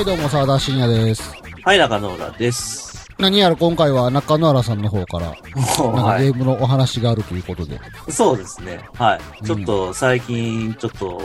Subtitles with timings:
[0.00, 1.30] はい、どうも、沢田信也です。
[1.62, 3.06] はい、中野浦です。
[3.18, 6.24] 何やら今回は中野原さんの方から、なんかはい。
[6.24, 7.78] ゲームのお話があるということで。
[8.08, 8.80] そうですね。
[8.94, 9.20] はい。
[9.42, 11.20] うんちょっと最近、ちょっと、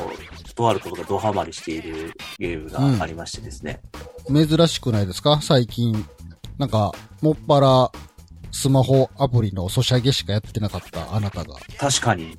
[0.55, 3.80] とあることがドハマりしているゲームがありましてですね。
[4.27, 5.39] 珍しくないですか？
[5.41, 6.05] 最近。
[6.57, 7.89] なんか、もっぱら、
[8.52, 11.55] スマホアプリのソシャゲしかやってなかったあなたが。
[11.80, 12.38] 確かに。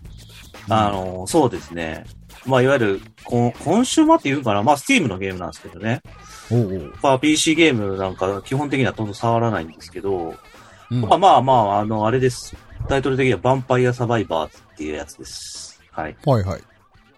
[0.68, 2.05] あの、そうですね。
[2.46, 4.62] まあ、いわゆる、コンコンシューマーっていうかな？
[4.62, 6.00] まあ、スティームのゲームなんですけどね。
[6.50, 6.92] おうおう。
[7.02, 10.34] まあ、PC ゲームなんか基本的にはほとんど触らないんですけど、
[10.91, 12.56] うんまあまあまあ、あの、あれです。
[12.88, 15.80] タイトル的にはヴァンパイアサバイバーっていうやつです。
[15.91, 16.16] はい。
[16.24, 16.62] はいはい。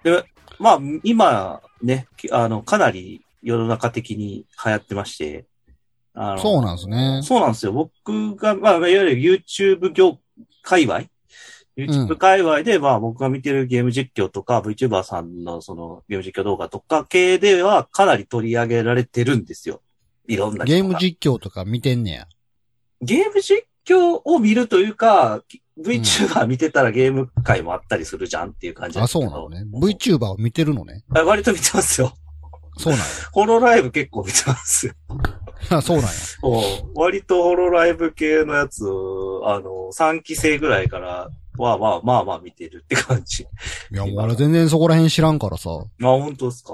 [0.03, 0.25] で、
[0.59, 5.45] まあ、今、ね、きあの、かなり世の中的に流行ってまして、
[6.15, 7.21] あのそうなんですね。
[7.23, 7.73] そうなんですよ。
[7.73, 10.19] 僕が、まあ、いわゆる YouTube 業
[10.63, 11.03] 界隈
[11.79, 19.81] ?YouTube 界隈で、まあ、僕が見てるゲーム実況とか、VTuber さんのそのゲーム実況動画とか系ではかなり取り上げられてるんですよ。
[20.27, 22.27] いろんなゲーム実況とか見てんねや。
[23.01, 25.43] ゲーム実況を見るというか、
[25.81, 29.65] VTuber 見てたらゲーム界もあったりするじゃんっていう感じなんあ、そうなのね。
[29.73, 31.05] VTuber を見てるのね。
[31.15, 32.13] あ割と見てますよ。
[32.77, 34.93] そうなんホロライブ結構見てますよ。
[35.71, 35.83] や。
[35.83, 36.11] そうなんや。
[36.95, 38.87] 割とホロライブ系のやつ、あ
[39.61, 41.31] の、3期生ぐらいから
[41.63, 43.43] は、まあまあまあ見てるって感じ。
[43.45, 43.47] い
[43.97, 45.71] や、もう俺全然そこら辺知らんからさ。
[45.71, 46.73] あ、本当ですか？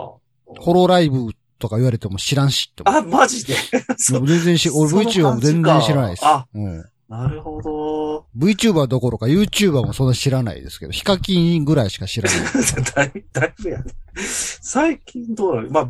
[0.61, 2.83] ホロライブとか言われても知らんしって。
[2.87, 3.55] あ、マジで？
[3.99, 6.27] 全然し、俺 VTuber も全然知らないです。
[6.27, 6.85] あうん。
[7.07, 8.27] なるほど。
[8.39, 12.41] VTuber どころか YouTuber もそんな知らないですけど、ヒカキンぐらいしか知らない。
[12.95, 13.93] だいぶ、だいぶやね。
[14.17, 15.71] 最近どうなの？
[15.71, 15.89] まあ、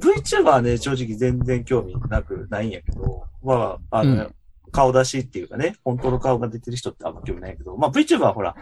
[0.00, 4.34] VTuber はね、正直全然興味なくないんやけど、まあ、あの、うん
[4.76, 8.54] 顔出しっていうかね、本当の顔が出てる人ってあんま興味ないけど、まあ VTuber はほら、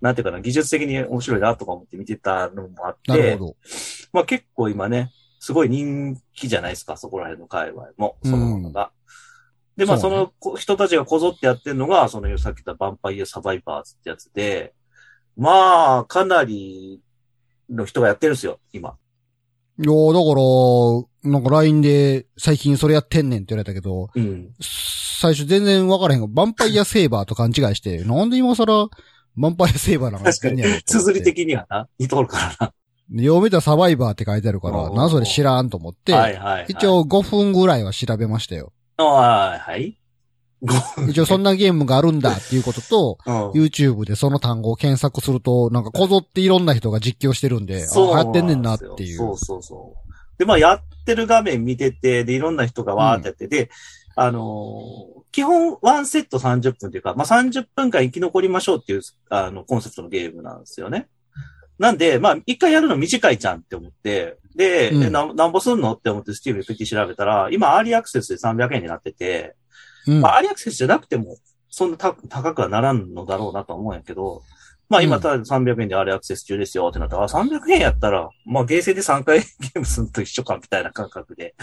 [0.00, 3.38] なんていうかな、技術的に面白いなとか思って見てたのもあって。
[4.12, 5.10] まあ結構今ね、
[5.40, 8.90] すごい人気じゃないですか、そこら辺の界隈も、そのものが。
[9.76, 14.72] で、まあそのこ人たちがこぞってやってるのが、そのさっき言ったヴァンパイアサバイバーズってやつで、
[15.36, 17.00] まあ、かなり
[17.70, 18.96] の人がやってるんですよ、今。
[19.80, 24.50] いやーだから、なんか LINE で最近それやってんねんって言われたけど、うん。
[25.18, 32.72] 最初全然わからへんが、ヴァンパイアセーバーと勘違いして、 なんで今更、ヴァンパイアセーバーなんかやってんねやろと思って綴り的にはな、似とるから
[33.10, 36.18] でよう見たらサバイバーって書いてあるから、なんそれ知らんと思って、な。
[36.18, 36.66] はいはい、はい。
[36.68, 38.72] 一、応5分ぐらいは調べましたよ。
[38.96, 39.98] はいはい。
[41.08, 43.50] 一応そんなゲームがあるんだっていうことと、 うん。
[43.52, 49.16] YouTube でその単語を検索すると、なんかこぞっていろんな人が実況してるんで、あ、そう流行ってんねんなっていう。
[49.16, 50.38] そうそうそう。
[50.38, 53.70] で、まあ、やってる画面見てて、で、いろんな人がわーってやってて、
[54.20, 61.08] あのー基本、ワンセット30分というか、まあ、30分間生き残りましょうっていう、あの、コンセプトのゲームなんですよね。
[61.78, 69.54] なんで、まあ、一回やるの短いじゃんって思って、で、うんえななんぼすんのって思って Steam でピッ調べたら、今、アーリーアクセスで300円になってて、
[70.06, 71.36] うんまあ、アーリーアクセスじゃなくても、
[71.68, 74.42] そんなた高くはならんのだろうなとは思うんやけど、
[74.88, 75.22] まあ今、うん。
[75.22, 81.54] ただ300円でアーリーアクセス中ですよってなったら、あ300円やったら、まあゲーセンで3回 ゲームするのと一緒かみたいな感覚で、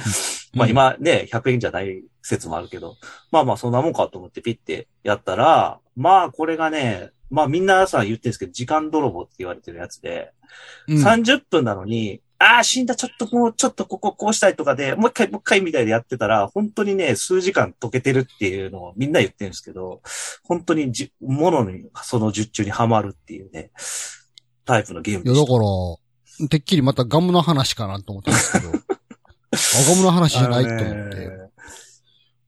[0.53, 2.97] まあ今ね、100円じゃない説もあるけど、
[3.31, 10.31] まあまあそんなもんかと思ってピッてやったら、まあこれがね、まあみんなさ言ってるんですけど、時間泥棒って言われてるやつで、
[10.87, 11.03] うん。
[11.03, 20.01] 30分なのに、ああ、死んだ、ちょっともう、ちょっとこここうしたいとかで、もう一回、もう一回みたいでやってたら、本当にね、数時間解けてるっていうのをみんな言ってるんですけど、
[20.43, 23.71] 本当にじ、ものに、その術中にはまるっていうね、
[24.65, 25.51] タイプのゲームいや、でした。
[25.53, 31.45] だから、てっきりまたガムの話かなと思ったんですけど、 あガムの話じゃないと思って。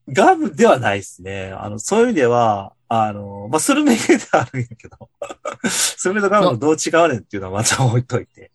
[0.09, 1.54] ガムではないですね。
[1.58, 5.09] あの、そういう意味では、あの、まあ、スルメゲではあるんやけど、
[5.69, 8.52] スルメとガムのどう違うねんっていうのはまた置いといて。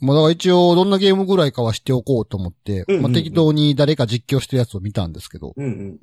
[0.00, 5.98] まあだから一応どんなゲームぐらいかは知っておこうと思って、うんうんうんまあ適当に誰か実況してるやつを見たんですけど、うんうん。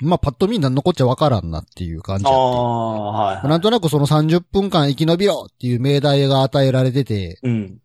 [0.00, 3.48] まあパッと見何のこっちゃわからんなっていう感じはい、はい。
[3.48, 7.78] なんとなくその30分間生き延びろっていう命題が与えられてて、うん。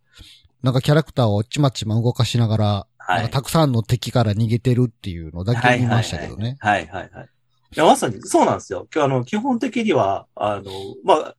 [0.63, 6.57] なんかキャラクターをちまちま動かしながら、はいたくさんの敵から逃げてるっていうのだけ見ましたけどね。
[6.59, 7.29] はいはいはい。
[7.75, 8.87] いや、まさにそうなんですよ。
[8.93, 10.63] 今日あの、基本的には、あの、
[11.03, 11.35] まあ、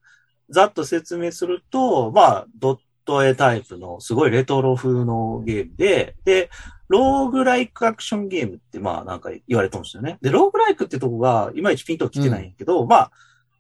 [0.51, 6.51] ざっと説明すると、まあ、ドット絵タイプのすごいレトロ風のゲームで、で、
[6.89, 10.19] ローグライクアクションゲームって、まあ、なんか言われてますよね。
[10.21, 13.11] で、ローグライクってとこが、いまいちピンと来てないんやけど、まあ、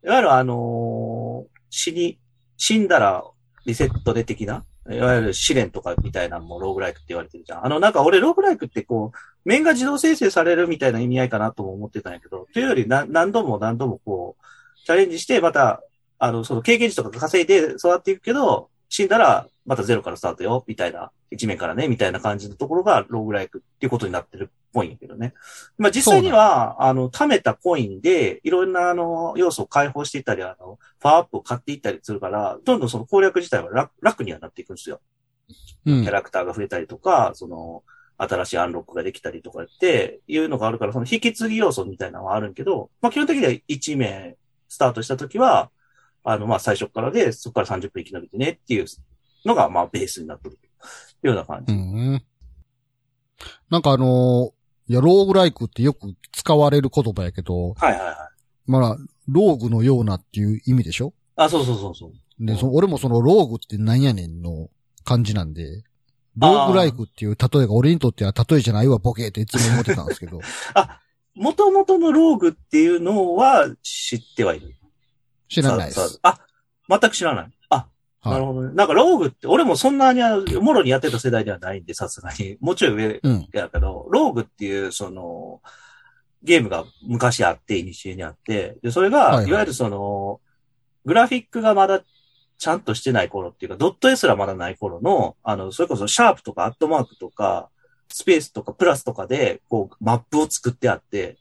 [0.05, 2.19] いわゆるあのー死に、
[2.57, 3.25] 死んだら
[3.67, 7.67] リセットで的な、いわゆる試練とかみたいなのもローグライクって言われてるじゃん。
[7.67, 14.45] あの、なんか俺ローグライクってこう、面が自動生成されるみたいな意味合いかなとも思ってたんやけど、というよりな何度も何度もこう、
[14.87, 15.83] チャレンジして、また、
[16.19, 25.35] あの、その経験値とか稼いで育っていくけど、死んだらまたゼロからスタートよ、みたいな一面からね、みたいな感じのところがローグライクっていうことになってるっぽいんやけどね。
[25.77, 35.01] まあ実際には、あの、貯めたコインで、いろんなあの、要素を解放していったり、あの、パワーアップを買っていったりするから、どんどんその攻略自体は楽楽にはなっていくんですよ。
[35.85, 36.13] うんキャ。
[36.13, 37.83] ラクターが増えたりとか、その、
[38.19, 44.37] 新しいアンロックができたりとかっていうのがあるから、その引き継ぎ要素みたいなのはあるんけど、まあ基本的には1名
[44.69, 45.71] スタートしたときは、
[46.29, 48.87] あの、まあ最初からで、そこから30分生き延びてねっていう
[49.45, 50.59] のが、まあベースになってる
[51.23, 51.73] ような感じ。
[51.73, 52.23] うん。
[53.71, 54.57] なんかあのー
[54.89, 58.17] いや、ローグライクってよく使われる言葉やけど、はいはいはい。
[58.67, 58.97] まあ、
[59.29, 61.13] ローグのようなっていう意味でしょ？
[61.35, 62.13] あ、そうそうそうそう。
[62.47, 64.69] で、そ俺もそのローグってなんやねんの
[65.05, 65.83] 感じなんで、
[66.37, 70.41] ローグライクっていう例えが俺にとっては例えじゃないわ、ボケっていつも思ってたんですけど。
[71.35, 74.75] 元々のローグっていうのは知ってはいる。
[75.49, 76.09] 知らないです。
[76.09, 76.41] さあ、
[76.89, 77.51] 全く知らない。
[77.71, 77.87] あ、
[78.25, 78.41] なはい。
[78.41, 78.75] るほどね。
[78.75, 82.57] なんかローグって、俺もそんなにあのもろにやってた世代ではないんで、さすがに。
[82.61, 83.49] もうちょい上うん。
[83.53, 85.61] やけど、ローグっていう、その、
[86.43, 90.41] ゲームが昔あって、西にあって、で、それが、はいはいいわゆるその、
[91.05, 92.03] グラフィックがまだ
[92.59, 97.71] ちゃんとしてない頃っていうか、ドット絵すらまだない頃の、あの、それこそシャープとかアットマークとか、
[98.09, 101.39] スペースとかプラスとかで、こう、マップを作ってあって、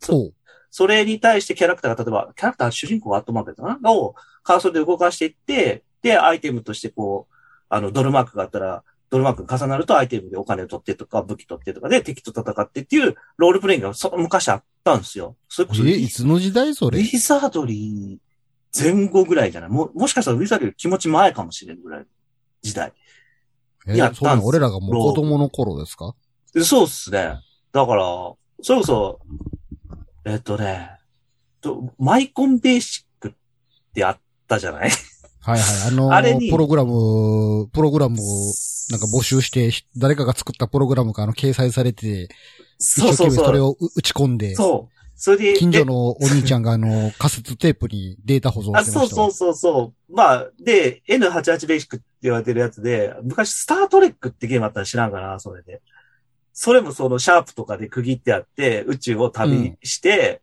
[0.00, 0.34] そう。
[0.70, 3.92] それに対してキャラクターが、例えば、キャラクター主人公がアットマークだったかな？
[3.92, 7.34] をカーソルで動かしていって、で、アイテムとしてこう、
[7.68, 15.36] あの、ドルマークがあったら、ドルマークが重なるとアイテムでお金を取ってとか、武器取ってとかで敵と戦ってっていうロールプレイングがそ昔あったんですよ。
[15.48, 16.98] それこそ、え、いつの時代それ？
[16.98, 19.70] ウィザードリー前後ぐらいじゃない？
[19.70, 22.06] ももしかしたらウィザードリー気持ち前かもしれんぐらいの
[22.60, 22.92] 時代。
[23.86, 26.14] え、やったんすそうなの俺らがもう子供の頃ですか？
[26.52, 27.40] でそうっすね。
[27.72, 28.04] だから、
[28.62, 29.20] それこそ、
[30.24, 30.90] えっとね、
[31.60, 33.32] とマイコンベーシックっ
[33.94, 34.90] てあったじゃない？
[35.40, 35.88] はいはい。
[35.88, 38.52] あのーあれにプログラム、プログラムを
[38.90, 42.28] なんか募集して、誰かが作ったプログラムがあの掲載されて、
[42.78, 43.44] 一そうそうそう。
[43.46, 44.94] それをう打ち込んで、そう。
[45.20, 49.30] それで、近所のお兄ちゃんがあの、カセットテープにデータ保存あ、してましたわ。
[49.30, 50.14] そうそうそうそう。
[50.14, 55.82] まあ、で、N88 ベーシックって言われてるやつで、昔スタートレックってゲームあったら知らんかな、それで。
[56.60, 60.42] それもそのシャープとかで区切ってあって、宇宙を旅して、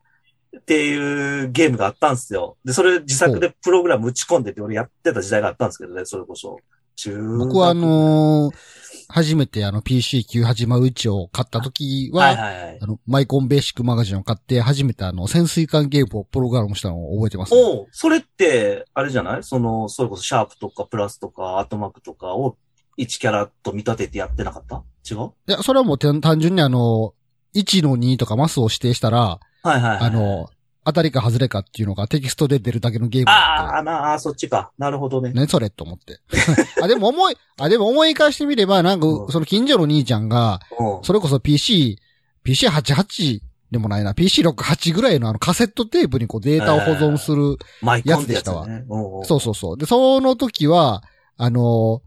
[0.58, 2.56] っていうゲームがあったんですよ。
[2.64, 6.58] で、それ自作でプログラム打ち込んでて俺やってた時代があったんですけどね、それこそ。
[7.38, 8.56] 僕はあのー
[9.08, 12.80] 初めてあの PC981 を買った時は、はいはいはい。
[12.82, 17.62] あの、マイコンベーシックマガジンを買って、初めてあの、潜水艦ゲームをプログラムしたのを覚えてます、ね。
[17.62, 19.44] おうそれって、あれじゃない？
[19.44, 22.58] その、それこそシャープとかプラスとかアートマークとかを
[22.98, 24.84] 1キャラと見立ててやってなかった？
[25.10, 25.32] 違う？
[25.48, 27.14] いや、それはもう単単純にあの、
[27.56, 29.98] 1の2とかマスを指定したら、はいはい、はい。
[30.02, 30.50] あの、
[30.88, 34.72] 当たりか外れかっていうのがテキストで出るだけのゲームああ、なあ、そっちか。
[34.78, 35.32] なるほどね。
[35.34, 35.40] て。
[35.40, 36.20] ね、それと思って。
[36.82, 41.98] あ、でも思い、あ、でも思い返してみれば、なんかう、んその近所の兄ちゃんが、うんそれこそ PC、
[42.46, 43.40] PC88
[43.72, 47.58] でもないな、PC68 ぐらいのあのカセットテープにこうデータを保存する。
[48.06, 48.86] やつやつね。
[48.88, 49.78] うんうんそうそうそう。
[49.78, 51.04] で、その時は、
[51.38, 52.02] あの、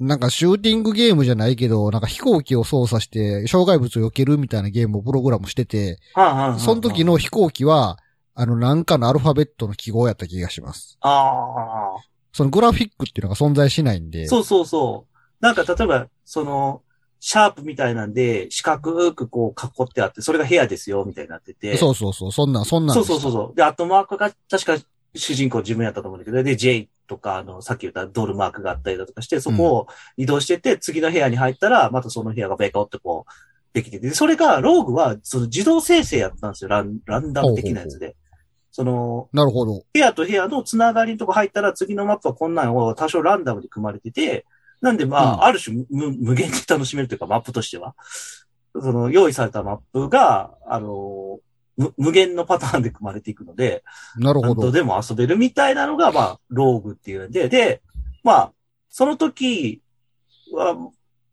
[0.00, 7.98] なんかシューティングゲームじゃないけど、なんか飛行機を操作して障害物を避けるみたいなゲームをプログラムしてて、その時の飛行機は、
[8.34, 10.96] あの、なんかのアルファベットの記号やった気がします。
[11.00, 11.96] ああ、
[12.32, 14.28] そのグラフィックっていうのが存在しないんで。
[14.28, 15.16] そうそうそう。
[15.40, 16.82] なんか例えば、その、
[17.20, 21.76] シャープみたいなんで、四角くこう囲ってあって、それが部屋ですよ、みたいになってて。
[21.76, 23.56] そうそうそう、そんなん、そんなそうそうそう。
[23.56, 24.76] で、アットマークが確か
[25.14, 29.86] 主人公自分やったと思うんだけど、で、J とか、あの、さっき言ったドルマークがあったりだとかして、そこを
[30.16, 33.32] 移動してって、次の部屋に入ったら、またその部屋がベコってこう、
[33.72, 36.70] できてて、でそれが、ローグは、その自動生成やったんですよ。
[36.70, 38.16] ラン、ランダム的なやつで。
[38.70, 39.82] その、なるほど。
[39.92, 44.46] 部屋と部屋のつながりのとこ入ったら、次のマップはこんなんを多少ランダムで組まれてて、
[44.80, 47.94] なんでまあ、うんある種無無限に楽しめるというか、マップとしては。
[48.74, 51.40] その、用意されたマップが、あの、
[51.78, 53.84] 無無限のパターンで組まれていくので、
[54.16, 54.72] なるほど。
[54.72, 57.80] でも遊べるみたいなのが、まあ、ローグっていうんで、で、
[58.24, 58.52] まあ、
[58.90, 59.80] その時
[60.52, 60.76] は、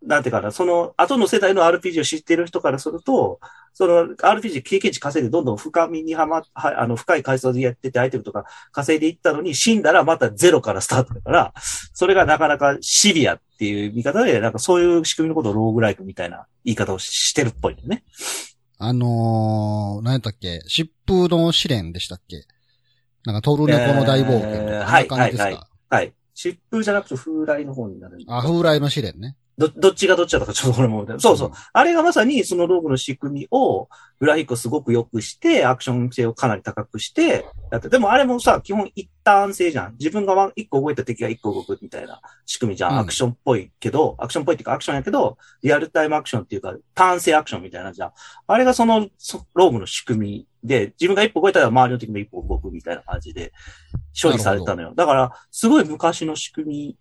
[0.03, 3.39] なんていうかな、その後の世代の RPG を知ってる人からすると、
[3.73, 11.53] その RPG 経験値稼いでどんどん深みにはま、はあの、深い階層でやっててアイテムとか稼いでいったのに死んだらまたゼロからスタートだから、
[11.93, 18.03] それがなかなかシビアっていう見方で、なんかそういう仕組みのことをローグライクみたいな言い方をしてるっぽいよね。
[18.87, 20.61] あのー、何やったっけ？
[20.69, 22.43] 疾風の試練でしたっけ？
[23.25, 26.13] なんかトルネコの大冒険とか、えーあんな感じですか、はいはいはいはい。
[26.35, 28.17] 疾風じゃなくて風来の方になる。
[28.27, 29.35] あ、風来の試練ね。
[29.57, 31.47] ど、どっちがどっちだったかちょっとこれも、そうそう。
[31.49, 33.87] うんあれがまさにそのログの仕組みを、
[34.19, 39.95] グラフィックをすごく良くして、アクション性をかなり高くして、やって、でもあれもさ、基本一旦性じゃん。
[39.99, 42.91] 自分が一個動いた敵が一個動くみたいな仕組みじゃん。
[42.93, 48.11] うんアクションっぽいけど、アクションっぽいっていうかアクションやけど、リアルタイムアクションっていうか、単性アクションみたいなじゃん。
[48.47, 53.51] あれがその、そローグの仕組みで、自分が一歩動いたら周りの敵も一歩動くみたいな感じで
[54.19, 54.93] 処理されたのよ。
[54.95, 56.97] だから、すごい昔の仕組み、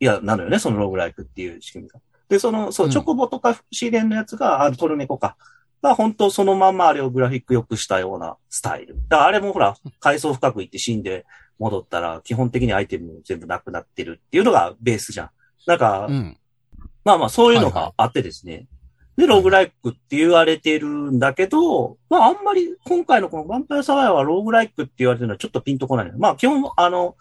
[0.00, 2.00] いや、なのよね、そのローグライクっていう仕組みが。
[2.28, 5.36] で、その、そうう、んチョコボとかシーレンのやつが、あの、トルネコか。
[5.82, 8.96] が、本当そのまんまあれをグラフィック良くしたようなスタイル。
[9.08, 11.26] だからあれもほら、階層深く行って死んで
[11.58, 15.30] 戻ったら、基本的にアイテム全部なくなってるっていうのがベースじゃん。
[15.66, 16.36] なんか、うん。
[17.04, 18.66] まあまあ、そういうのはいはいがあってですね。
[19.16, 26.12] で、ローグライクって言われてるんだけど、まああんまり今回のこのヴァンパイアサワイアはローグライクって言われてるのはちょっとピンとこない。
[26.16, 27.16] まあ基本、あの、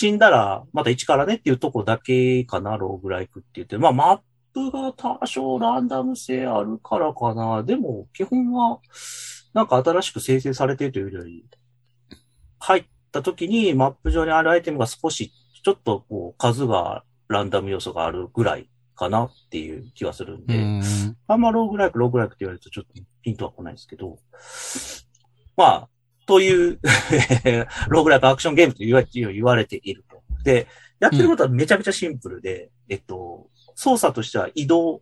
[0.00, 3.78] 死んだらまた一からねっていうとこだけかな、ローグライクって言って。
[3.78, 4.20] まあマッ
[4.54, 7.64] プが多少ランダム性あるからかな。
[7.64, 8.78] でも基本は、
[9.54, 11.44] なんか新しく生成されてるというより、
[12.60, 15.32] 入った時にマップ上にあるアイテムが少し、
[15.64, 20.80] ちょっとこう数がランダム要素があるぐらいかなっていう気はするんうで、ん。
[21.26, 24.20] あんまローグライク、ローグライクって言われるとちょっとピンとは来ないですけど、
[25.56, 25.88] まあ、
[26.28, 26.78] という、
[27.88, 30.22] ローグライクアクションゲームと言わ言われていると。
[30.44, 30.68] で、
[31.00, 35.00] やってることはめちゃくちゃシンプルで、えっと、操作としては移動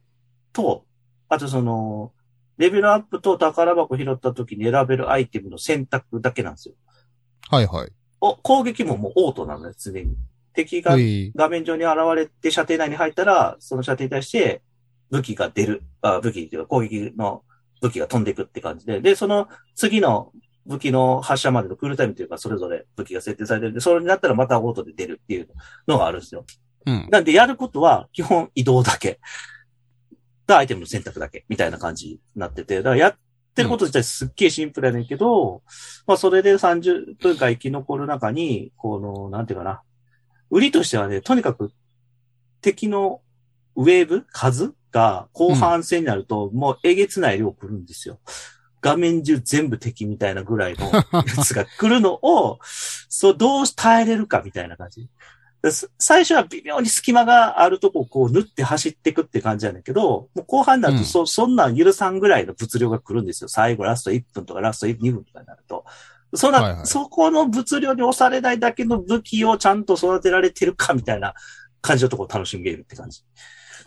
[0.52, 0.85] と、
[1.28, 2.12] あとその、
[2.59, 6.76] レベルアップと宝箱拾った時に選べるアイテムの選択だけなんですよ。
[7.50, 7.90] はいはい。
[8.21, 10.14] お攻撃ももうオートなので、常に。
[10.54, 11.33] 敵がはい。
[11.35, 14.62] 画面上に現れて射程内に入ったら、その射程に対して
[15.11, 15.83] 武器が出る。
[16.02, 17.42] あ武器っていうか攻撃の
[17.83, 19.00] 武器が飛んでいくって感じで。
[19.00, 20.33] で、その次の
[20.66, 25.49] 武器の発射までのクールタイムというか、それぞれ武器が設定されてるんで、それになったらまたオートで出るっていう
[25.87, 26.44] のがあるんですよ。
[26.87, 27.08] うん。
[27.11, 29.20] なんでやることは基本移動だけ。
[30.46, 31.44] がアイテムの選択だけ。
[31.49, 32.76] みたいな感じになってて。
[32.76, 33.18] だからやっ
[33.54, 35.62] てること自体すっげえシンプルやねんけど、
[36.06, 39.82] まあそれで30分間生き残る中に、この、なんていうかな。
[40.50, 41.73] 売りとしてはね、とにかく
[42.61, 43.20] 敵の
[43.75, 48.18] ウェーブ数が後半戦になると、もうえげつない量来るんですよ。
[48.87, 51.02] 画面中全部敵みたいなぐらいのや
[51.45, 52.61] つが来るのを、
[53.09, 55.09] そう、どう耐えれるかみたいな感じ。
[55.99, 63.49] 最初は微妙に隙間があるとこをこう縫って走っていくって感じなんだけど、もう後半になるとそ、そんなん許さんぐらいの物量が来るんですよ。
[63.49, 65.85] 最後ラスト1分とかラスト2分とかになると。
[66.35, 71.35] そんな、はいはいそこの物量に押されないだけの武器をちゃんと育てられてるかみたいな
[71.87, 73.23] 感じのところを楽しむゲームって感じ。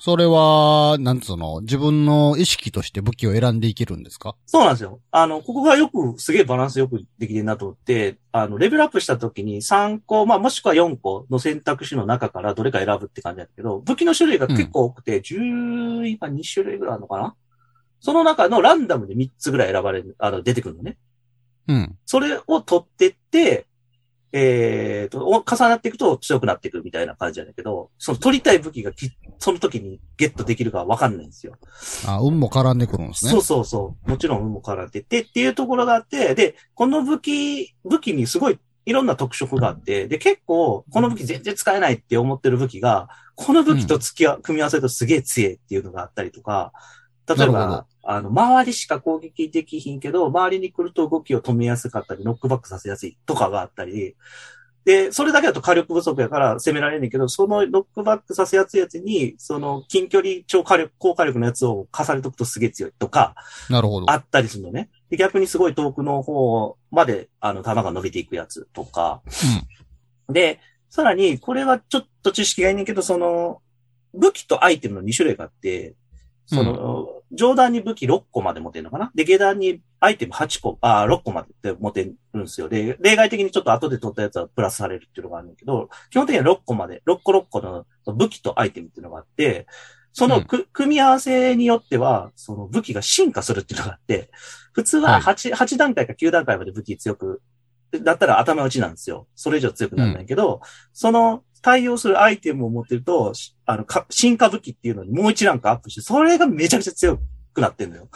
[0.02, 4.36] それは、なんつうの、自分の意識として武器を選んでいけるんですか？
[4.46, 5.02] そうなんですよ。
[5.12, 17.36] あの、ここがよく、すげえバランスよくできてるなと思って、あの、レベルアップした時に3個、まあ、もしくは4個の選択肢の中からどれか選ぶって感じだけど、武器の種類が結構多くて、10、今2種類ぐらいあるのかな？
[18.00, 20.98] その中のランダムで3つぐらい選ばれる、あの、出てくるのね。
[21.68, 21.98] うん。
[22.06, 23.68] それを取ってって、
[24.32, 31.56] えーと、お重なっていくと強くなっていくみたいな感じだけど、その取りたい武器がきその時にゲットできるかわかんないんですよ。
[32.06, 33.32] あ、運も絡んでくるんですね。
[33.32, 34.10] そうそうそう。
[34.10, 46.74] もちろん運も絡んでてっていうところがあって、で、この武器、武器にすごいいろんな特色があって、で、結構、この武器全然使えないって思ってる武器が、この武器と付き合う、組み合わせるとすげえ強いっていうのがあったりとか、
[47.36, 54.16] 例えば、あの、周りしか攻撃できひんけど、周りに来ると動きを止めやすかったり、ノックバックさせやすいとかがあったり、
[54.86, 63.36] で、それだけだと火力不足やから攻められるんだけど、そのノックバックさせやすいやつに、その近距離超火力、高火力のやつを重ねとくとすげえ強いとか、
[63.70, 64.10] なるほど。
[64.10, 64.90] あったりするのね。
[65.10, 69.22] で、逆にすごい遠くの方まで、あの、弾が伸びていくやつとか。
[70.28, 70.60] で、
[70.90, 73.62] さらに、これはちょっと知識がいいねんけど、その、
[74.14, 75.94] 武器とアイテムの2種類があって、
[76.48, 79.12] その、上段に武器6個まで持てるのかな？
[79.14, 82.70] で、下段にアイテム8個、あ6個までって持てるんですよ。
[82.70, 89.68] で、例外的にちょっと後で取ったやつはプラスされるっていうのがあるんだけど、基本的には6個まで、6個6個の武器とアイテムっていうのがあって、
[90.12, 94.32] そのく、組み合わせによっては、その武器が進化するっていうのがあって、
[94.74, 97.42] 普通は8、8段階か9段階まで武器強く、
[97.92, 99.28] だったら頭打ちなんですよ。
[99.36, 100.62] それ以上強くならないけど、
[100.94, 107.20] その対応するアイテムを持ってると、しあの、か進化武器っていうのにもう一ランクアップして、それがめちゃくちゃ強
[107.54, 108.10] くなってんのよ。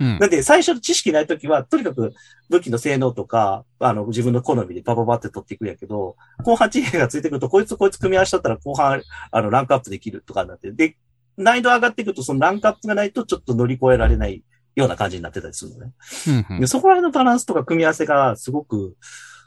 [0.00, 0.18] うん。
[0.18, 2.12] なんで、最初の知識ないときは、とにかく
[2.50, 10.96] 武器の性能とか、あの、自分の好みでパパパって取っていくんやけど、後半知識がついてくると、こいつこいつ組み合わせだったら後半、あの、ランクアップできるとかになって、で、
[11.36, 14.42] 難易度上がっていくと、そのランクアップがないとちょっと乗り越えられない
[14.74, 15.92] ような感じになってたりするのね。
[16.28, 18.96] うんうんでそこら辺のバランスとか組み合わせがすごく、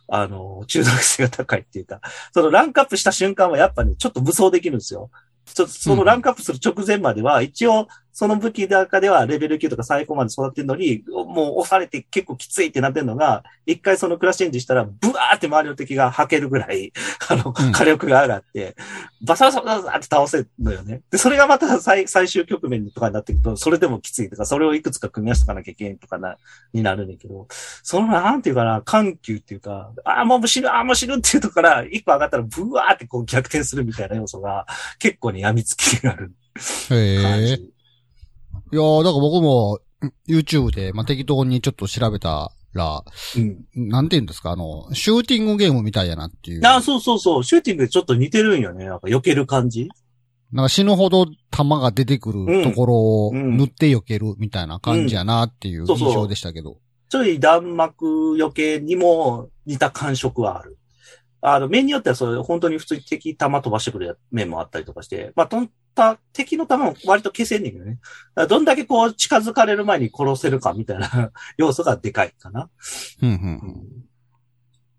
[0.07, 2.01] あの、中毒性が高いっていうか、
[2.33, 5.09] そのランクアップした瞬間はやっぱね、ちょっと武装できるんですよ。
[5.45, 16.93] ちょっとそのランクアップする直前までは、一応、その武器の中ではレベル9とか最高まで育ってるのに、もう押されて結構きついってなってるのが、一回そのクラッシュチェンジしたら、ブワーって周りの敵が吐けるぐらい、
[17.27, 18.77] あの、うん火力が上がって、
[19.21, 21.01] バサバサバサって倒せるのよね。
[21.11, 26.37] で、それがまた最最終局面とかになっていくと、それでもきついとか、それをいくつか組み合わせとかなきゃいけんとかな、
[26.71, 27.47] になるんだけど、
[27.83, 34.65] その、なんていうかな、緩急っていうか、ああ、もう死ぬ、ああ、もう死ぬっていうとこから、一個上がったら、ブワーってこう逆転するみたいな要素が、
[34.99, 36.31] 結構に病みつきがある
[36.91, 37.21] へえ。
[37.21, 37.74] 感じ。
[38.75, 39.79] いやー、だから僕も、
[40.27, 43.05] YouTube で、まあ、適当にちょっと調べたら、
[43.37, 43.89] うん。
[43.89, 46.61] なんて言うんですか、あの、シューティングゲームみたいやなっていう。
[46.67, 47.43] あ、そうそうそう。
[47.45, 48.83] シューティングでちょっと似てるんよね。
[48.83, 49.87] なんか避ける感じ。
[50.51, 52.95] なんか死ぬほど弾が出てくるところ
[53.27, 56.77] をうん塗って避けるみたいな感じやなっていうそうそう印象でしたけど。
[57.09, 60.77] ちょい弾幕余計にも似た感触はある。
[61.39, 67.99] あの、面によってはそれ、本当に普通に敵弾飛ばしてくる面もあったりとかして、まあ、とんた、敵の弾も割と消せんねんけどね。
[68.47, 72.69] どんだけこう近づかれる前に殺せるかみたいな 要素がでかいかな。
[73.21, 74.05] うんうん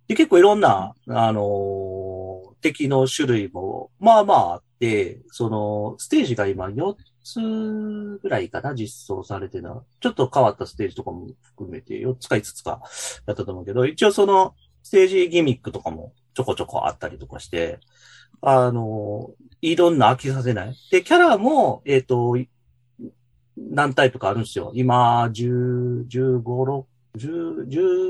[0.08, 2.26] で、結構いろんな、あのー
[2.62, 9.84] 敵の種類も、まあまああって、その、ステージが今4つぐらいかな、実装されてな。
[10.00, 12.80] ちょっと変わったステージとかも含めて4つか5つか
[13.26, 17.78] やったと思うけど、一応その、ステージギミックとかもちょこちょこあったりとかして、
[18.40, 20.76] あのーいろんな飽きさせない。
[20.90, 22.36] で、キャラも、えっ、と、
[23.56, 24.72] 何タイプかあるんですよ。
[24.74, 26.84] 今、10、15、6、
[27.16, 27.68] 10、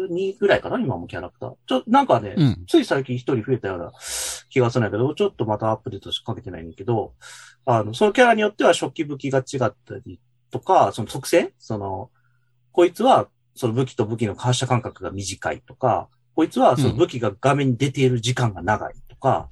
[0.08, 1.54] 12ぐらいかな今もキャラクター。
[1.66, 2.64] ちょ、なんかね、うん。
[2.66, 3.92] つい最近一人増えたような
[4.50, 7.14] 気がするんだけど、ちょっとまたアップデートしかけてないんだけど、
[7.64, 9.74] あの、そのキャラによっては初期武器が違った
[10.04, 11.52] りとか、その特性？
[11.58, 12.10] その、
[12.72, 19.48] こいつは、その武器と武器の発射間隔が短いとか、こいつはその武器が画面に出ている時間が長いとか、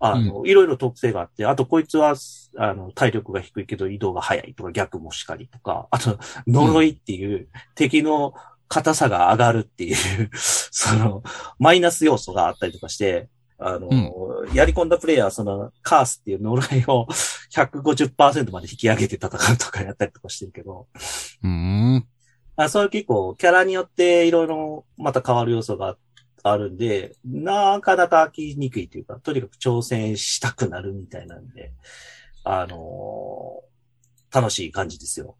[0.00, 2.14] あの、いろいろ特性があって、あとこいつは、
[2.56, 8.34] あの、体力が低いけど移動が速いとか逆もしかりとか、あと、呪いっていう敵の
[8.68, 11.22] 硬さが上がるっていう、 その、
[11.58, 13.88] マイナス要素があったりとかして、あの、
[14.54, 17.06] やり込んだプレイヤーはその、カースっていう呪いを
[17.50, 20.86] 150%まで引き上げて戦うとかやったりとかしてるけど、
[21.42, 22.06] うーん。
[22.54, 25.92] あそういう結構、キャラによっていろいろまた変わる要素があ
[26.44, 31.72] るんで、なかなか飽きにくいというか、とにかく挑戦したくなるみたいなんで、
[32.44, 33.68] あのー
[34.30, 35.36] 楽しい感じですよ。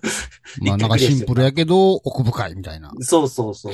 [0.60, 2.92] まあなんかシンプルやけど奥深いみたいな。
[3.00, 3.72] そうそうそう。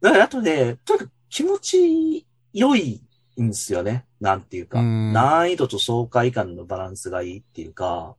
[0.00, 3.00] だからあとね、とにかく気持ち良い
[3.40, 4.04] んですよね。
[4.20, 4.80] なんていうか。
[4.80, 8.14] うん難易度と爽快感のバランスがいいっていうか、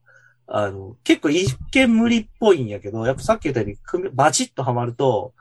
[0.47, 3.69] あの、結構一見無理っぽいんやけど、やっぱさっき言ったよう
[4.01, 5.33] にバチッとはまると、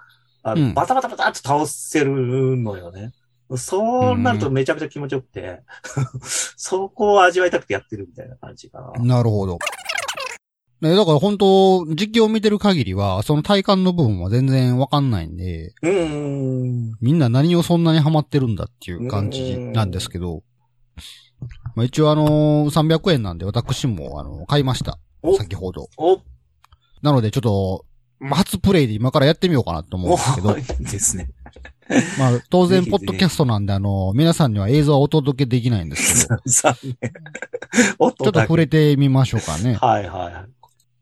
[0.47, 3.13] あの、うんバタバタバタって倒せるのよね。
[3.57, 5.63] そうなるとめちゃめちゃ気持ちよくて、
[6.57, 9.05] そこを味わいたくてやってるみたいな感じかな。
[9.05, 9.59] なるほど。
[10.81, 16.97] ね、だから本当、実況を見てる限りは、その体感の部分は全然わかんないんで、うーん。
[17.01, 20.43] みんな何をそんなにハマってるんだっていう感じなんですけど、
[21.75, 24.99] まあ、一応あのー、300円なんで私もあの、買いました。
[25.23, 25.89] お先ほど。
[25.97, 26.21] お、
[27.01, 27.86] なのでちょっと、
[28.21, 31.29] 初プレイで今からやってみようかなと思うんですけどお、いいですね。
[32.19, 37.13] まあ、当然、ポッドキャストなんで、あの、皆さんには映像はお届けできないんですけど、 残念。
[37.99, 39.75] おっちょっと触れてみましょうかね。
[39.75, 40.45] はいはいはい。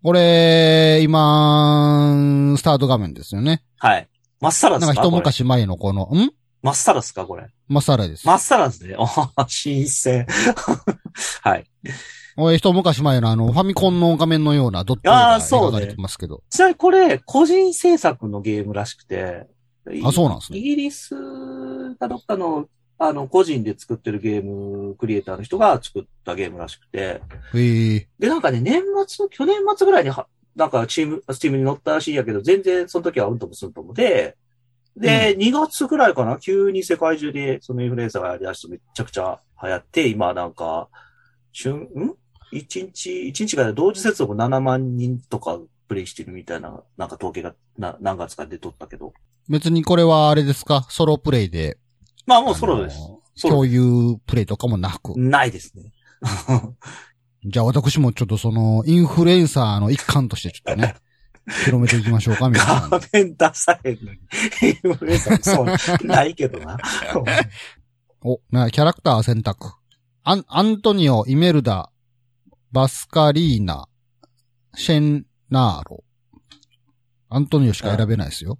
[0.02, 3.62] これ、今、スタート画面ですよね。
[3.78, 4.08] はい。
[4.40, 6.30] まっさらでなんかすかこれ一昔前のこの、ん？
[6.62, 7.46] まっさらですかこれ。
[7.68, 8.26] まっさらです。
[8.26, 8.94] まっさらですね。
[8.98, 10.26] おー新鮮。
[11.42, 11.64] はい。
[12.36, 16.42] これ一昔前のあの、ファミコンの画面のようなドットが描かれてますけど。
[16.50, 19.46] ちなみにこれ、個人制作のゲームらしくて。
[20.02, 21.14] あそうなんですねイギリス
[21.96, 22.66] かどっかの、
[22.98, 27.20] あの、個人で作ってるゲームクリエイターの人が作ったゲームらしくて。
[27.54, 28.08] へえ。
[28.18, 34.36] で、なんかね、年末、去年末ぐらいには、なんかチーム、スチームに乗ったらしいんやけど、全然その時はうんともすんともで、
[34.96, 40.88] で、2月ぐらいかな、急に世界中でそのインフルエンサーがやりだしてめっちゃくちゃ流行って、今なんか、
[41.52, 42.14] 瞬、ん
[42.54, 49.12] ?1 日、1日が同時接続7万人とかプレイしてるみたいな、なんか統計がな何月か出とったけど。
[49.48, 50.86] 別にこれはあれですか？
[50.88, 51.78] ソロプレイで。
[52.26, 52.98] まあもうソロです。
[53.42, 55.18] 共有プレイとかもなく。
[55.18, 55.92] ないですね。
[57.46, 60.94] じゃあ私もちょっとその、インフルエンサーの一環としてちょっとね、
[61.66, 63.00] 広めていきましょうか、皆さん画。
[63.12, 64.18] 面出さへんのに。
[64.62, 65.62] インフルエンサーそ
[66.02, 66.78] う、ないけどな。
[68.24, 69.74] お、な、キャラクター選択。
[70.22, 71.90] アン、アントニオ、イメルダ、
[72.74, 73.86] バスカリーナ、
[74.74, 76.02] シェンナーロ。
[77.28, 78.58] アントニオしか選べないですよ。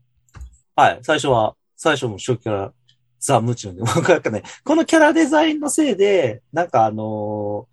[0.77, 1.01] はい。
[1.03, 2.73] 最初は、最初も初期から
[3.19, 3.83] ザ・ムチュンで。
[3.83, 7.67] 僕 なんかね、このキャラデザインのせいで、なんかあの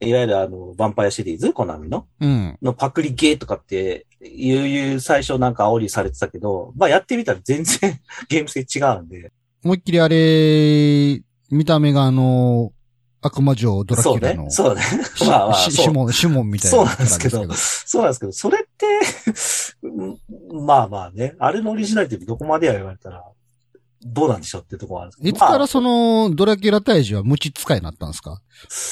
[0.00, 2.58] ーいわゆるあの、ヴァンパイアシリーズ、コナミの、うん。
[2.60, 9.32] のパクリゲーとかって、いう、いう最初なんか煽りされてたけど、まあやってみたら全然 ゲーム性違うんで。
[9.62, 12.72] 思いっきりあれ、見た目があの、
[13.22, 14.44] 悪魔城ドラキそうュラの。。
[14.44, 14.82] ねそうね。
[15.14, 18.86] し まあまあ、シモン、シモンみたいなそうなんですけどそうなんですけど、それって、
[19.84, 19.88] う
[20.62, 23.22] んまあまあね、あれのオリジナリティどこまでや言われたら、
[24.04, 25.28] どうなんでしょうっていうところはあるんですけど。
[25.30, 28.40] いつからまその、ドラキュラ退治は無知使いになったんですか？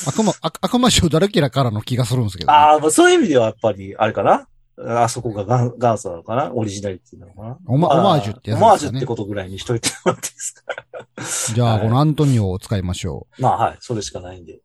[0.07, 4.47] 悪魔、悪悪魔城ドラキュラからの気がするんですけど、あ、ああ、まあそういう意味ではやっぱり、あれかな？
[4.87, 6.53] あそこが元元祖なのかな？
[6.55, 7.59] オリジナリティなのかな？
[7.67, 13.43] オマまあオマージュってやつですかねオマージュってことぐらいにしといてもらっていいですかじゃあ、はいこのアントニオを使いましょう。
[13.43, 14.61] まあはい、それしかないんで。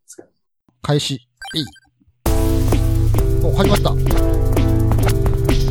[0.81, 1.15] 開始。
[1.55, 1.65] えい。
[3.43, 3.89] お、始まった。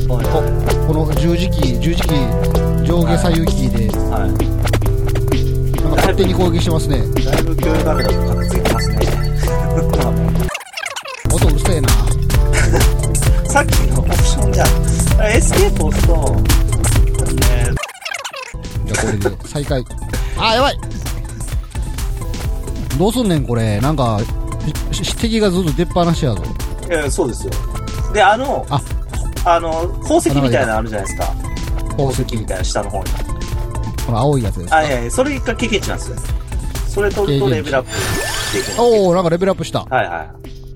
[0.09, 3.88] はこの十字キー、十字キー、上下左右キーで、い。
[3.88, 6.98] はなんか勝手に攻撃してますね。
[6.98, 7.00] い。
[7.24, 8.96] だいぶ共有画面だとかっついてますね。
[11.35, 11.88] 音うるせえな。
[11.88, 14.03] あ さっきの。
[15.28, 17.70] エスケープを押すと、ね、
[18.84, 19.84] じゃあこれで再開。
[20.37, 20.78] あー、やばい
[22.98, 23.80] どうすんねん、これ。
[23.80, 24.20] なんか、
[24.92, 26.42] しし敵がずっと出っ放しやぞ。
[26.88, 27.52] いやそうですよ。
[28.12, 28.80] で、あの、あ
[29.44, 31.34] あの、宝石みたいなのあるじゃないですか。
[31.90, 33.04] 宝石みたいな下の方に。
[34.06, 34.76] この青いやつですか？
[34.76, 36.16] あ、いやいや、それが経験値なんですよ。
[36.88, 38.74] それ取るとレベルアップできる。
[38.78, 39.80] おー、なんかレベルアップした。
[39.80, 40.30] はいはい。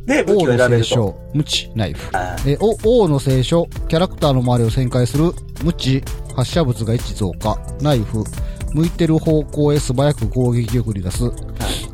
[0.09, 0.89] で、武器王のを選べると。
[0.89, 2.17] 聖書、無知、ナイフ。
[2.17, 6.03] はいえ、お、王の聖書、キャラクターの周りを旋回する、無知、
[6.35, 8.25] 発射物が1増加、ナイフ、
[8.73, 11.31] 向いてる方向へ素早く攻撃力に出す、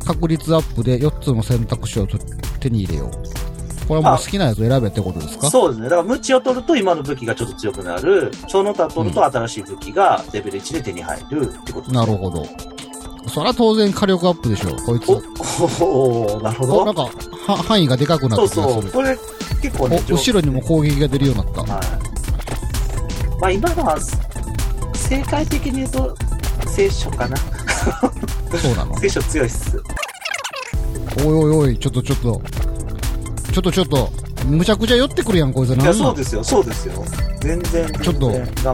[0.06, 2.18] 確率アップで4つの選択肢をと
[2.60, 3.10] 手に入れよう。
[3.86, 5.50] これはもう好きなやつを選べってことですか？
[5.50, 5.90] そうですね。
[5.90, 8.30] だから、無知を取ると今の武器がちょっと強くなる。
[8.48, 12.46] その他取ると新しい武器がレベル1で手に入るってことです、なるほど。
[13.28, 15.08] それは当然火力アップでしょう、こいつ。
[15.10, 17.06] お、おおなるほお、なんど。
[17.06, 17.10] か、
[17.52, 18.82] は、範囲がでかくなそうった気がする。
[18.82, 18.92] そう。
[18.92, 19.18] これ、
[19.62, 21.74] 結構ね、お、後ろにも攻撃が出るようになった。
[21.74, 23.40] はい。
[23.40, 23.98] まあ今のは、
[24.94, 26.16] 正解的に言うと、
[26.68, 27.36] 聖書かな。
[27.36, 28.96] そうなの。
[29.00, 29.82] 聖書強いっす。
[31.18, 32.40] おいおいおい、ちょっとちょっと。
[33.52, 34.10] ちょっとちょっと。
[34.46, 35.70] むちゃくちゃ寄ってくるやん、こいつ。
[35.70, 35.80] なん？
[35.82, 37.04] いや、そうですよ、そうですよ。
[37.44, 37.92] 全然。
[38.02, 38.32] ちょっと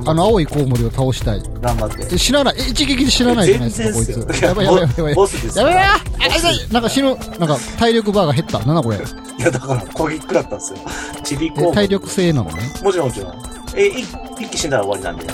[0.09, 1.42] あの青いコウモリを倒したい。
[1.42, 1.50] て。
[1.61, 2.14] 頑張って。
[2.14, 2.54] え、知らない。
[2.59, 4.11] え、一撃で知らないじゃないですか、こいつ。
[4.42, 5.14] よやばいやばいやばいやばい。
[5.56, 8.59] やばいやばなんか死ぬ、なんか体力バーが減った。
[8.61, 8.96] なんだこれ。
[8.96, 9.00] い
[9.42, 10.78] や、だから攻撃食らったんですよ。
[11.24, 12.62] ちびこえ、体力性なのね？
[12.83, 13.35] もちろんもちろん。
[13.76, 14.06] え、一
[14.38, 15.33] 一気死んだら終わりなんで。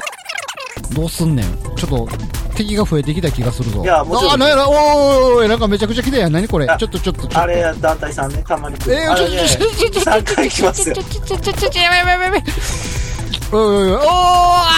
[0.94, 1.46] どうすんねん。
[1.76, 2.08] ちょっと、
[2.54, 3.82] 敵が増えてきた気がするぞ。
[3.82, 6.32] いやもちろんあ、なんやな、おーなんかめちゃくちゃ来たやん。
[6.32, 6.66] 何これ？
[6.68, 7.38] あちょっとちょっと、ちょっと。
[7.40, 8.76] あれ、団体さんね、たまに。
[8.76, 10.94] えー、ちょ、あれねちょ、ちょ、ちょ、ちょ、ちょ、3回来ますよ。
[10.94, 12.42] ちょ、ちょ、ちょ、ちょ、ちょ、ちょ、やばいやばいやばいやばい。
[12.42, 13.05] おい
[13.52, 14.68] おいおい、おー、あ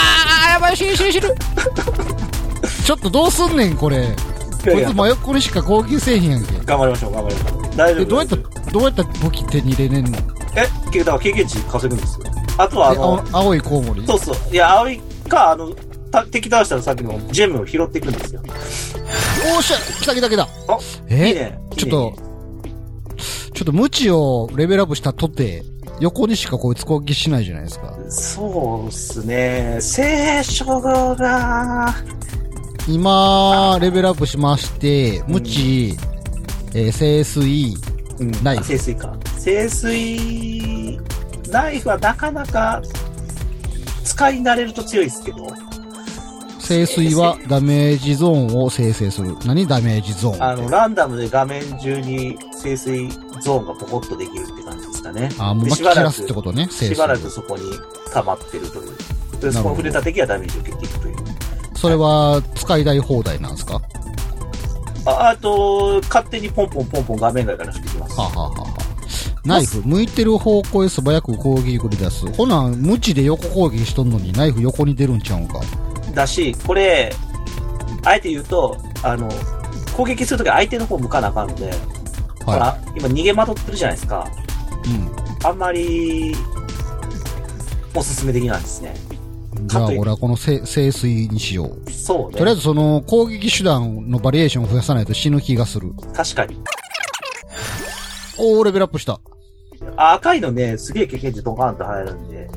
[0.50, 1.34] ー、やばい、死ぬ死ぬ死ぬ。
[2.84, 4.14] ちょっとどうすんねん、これ。
[4.64, 6.52] こいつ真横にしか攻撃せえへんやんけ。
[6.64, 7.76] 頑張りましょう、頑張りましょう。
[7.76, 8.06] 大丈え、夫。
[8.06, 8.36] どうやった
[8.70, 10.18] どうやったら武器手に入れれんの？
[10.56, 12.26] え、だから経験値稼ぐんですよ。
[12.58, 14.06] あとは、あえ、の青、青いコウモリ？
[14.06, 14.36] そうそう。
[14.52, 15.70] いや、青いか、あの、
[16.10, 18.42] た敵倒したらさっきのジェムを拾っていくんですよ。
[19.54, 20.78] おーしゃ来た来た来たあ
[21.08, 21.58] えいいね。
[21.76, 22.14] ちょっと、
[23.54, 25.62] ちょっと無知をレベルアップしたとて、
[26.00, 27.96] 横にしかこいつ攻撃しないじゃないですか。
[28.08, 29.78] そうっすね。
[29.80, 31.94] 聖書が、
[32.86, 35.96] 今、レベルアップしまして、無知、
[36.74, 37.76] えー、清水、
[38.20, 39.16] うんナイフあ清水か。
[39.42, 40.98] 清水、
[41.50, 42.80] ナイフはなかなか、
[44.04, 45.46] 使い慣れると強いですけど、
[46.68, 49.34] 清水はダメージゾーンを生成する。
[49.46, 53.08] 何ダメージゾーンあの、ランダムで画面中に清水
[53.40, 54.62] ゾーンがポコッとできるって
[55.12, 55.50] 感じですかね。
[55.50, 56.68] あ、もうで巻き散らすってことね。
[56.70, 57.62] しばらくそこに
[58.12, 59.40] 溜まってるという。
[59.40, 61.16] で、そこに触れた敵はダメージを受けていくという。
[61.76, 63.74] それは、使いたい放題なんですか？
[65.04, 68.14] はああと、勝手にポンポンポンポン画面外から降ってきます。
[68.18, 72.26] あ、はあはあはあ、ナイフ、向いてる方向へ素早く攻撃繰り出す。
[72.32, 75.60] ほなん、無知で横攻撃しとんのに、ナイフ横に出るんちゃうんか。
[76.12, 77.14] だし、これ、
[78.04, 79.28] あえて言うと、あの、
[79.96, 81.72] 攻撃するとき相手の方向かなあかんので、
[82.44, 84.26] ほはら、今逃げ惑ってるじゃないですか。
[84.84, 84.88] い。
[84.88, 85.46] うん。
[85.46, 86.34] あんまり、
[87.94, 88.94] おすすめできないですね。
[89.66, 91.90] じゃあ、俺はこのせ清水にしよう。
[91.90, 92.38] そうね。
[92.38, 95.92] とりあえずその攻撃手段のバリエーションを増やさないと死ぬ気がする。
[96.14, 96.56] 確かに。
[98.38, 99.20] おー、レベルアップした。
[99.96, 102.50] あ赤いのね、すげえ経験値ドカーンと入るんで。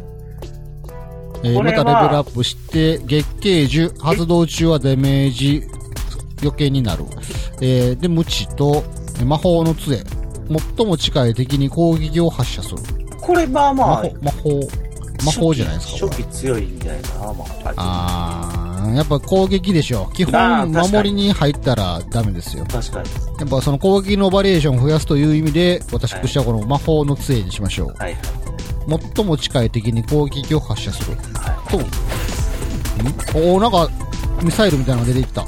[1.44, 5.64] えーまたレベルアップして、月桂樹、発動中はダメージ
[6.42, 7.06] 余計になる。
[7.62, 8.84] えー、で、無知と、
[9.20, 10.04] え魔法の杖。
[10.78, 12.78] 最も近い敵に攻撃を発射する。
[13.22, 14.50] これまあまあ魔法、、
[15.24, 16.08] 魔法、じゃないですか。
[16.08, 17.46] 初期強いんじゃないかな、ま
[17.78, 18.92] あ。
[18.96, 20.10] やっぱ攻撃でしょ。
[20.14, 22.66] 基本、守りに入ったらダメですよ。
[22.66, 23.10] 確かに。
[23.40, 27.96] やっぱその攻撃のバリエーションを増やすという意味で、私としてはこの魔法の杖にしましょう。
[28.00, 28.18] はい。
[29.16, 31.16] 最も近い敵に攻撃を発射する。
[31.36, 31.82] はと、ん？
[33.54, 33.88] おーなんか、
[34.42, 35.44] ミサイルみたいなのが出てきた。
[35.44, 35.46] い。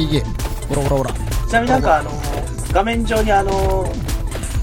[0.00, 0.24] えいえ。
[0.68, 1.12] ほらほらほら。
[1.48, 2.10] ちなみになんかあの、
[2.72, 3.88] 画面上にあの、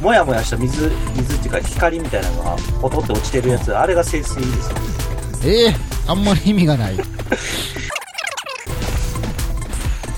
[0.03, 4.77] もやもやした水、水っていうか光みたいなのがポトって落ちてるやつ、あれが清水ですよ。
[5.45, 5.75] ええ
[6.07, 6.97] あんまり意味がない。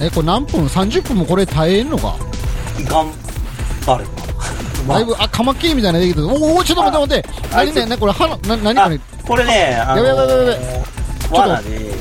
[0.02, 2.15] え、これ何分 ?30 分もこれ耐えんのか？
[2.89, 3.12] 頑
[3.86, 4.10] 張れば。
[4.88, 6.28] ま あだいぶ、あ、カマキリみたいなのできてる。
[6.28, 7.56] おおちょっと待って待って。
[7.56, 10.58] 何ね、なこれ、花、な、何これ、これね、あのやべやべやべや
[11.32, 11.93] 罠で、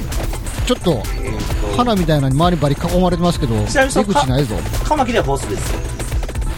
[0.67, 4.57] ちょっと、えーと、花みたいなのに周りバリ囲まれてますけど、出口ないぞ。
[4.83, 5.79] カマキリはボスですよ。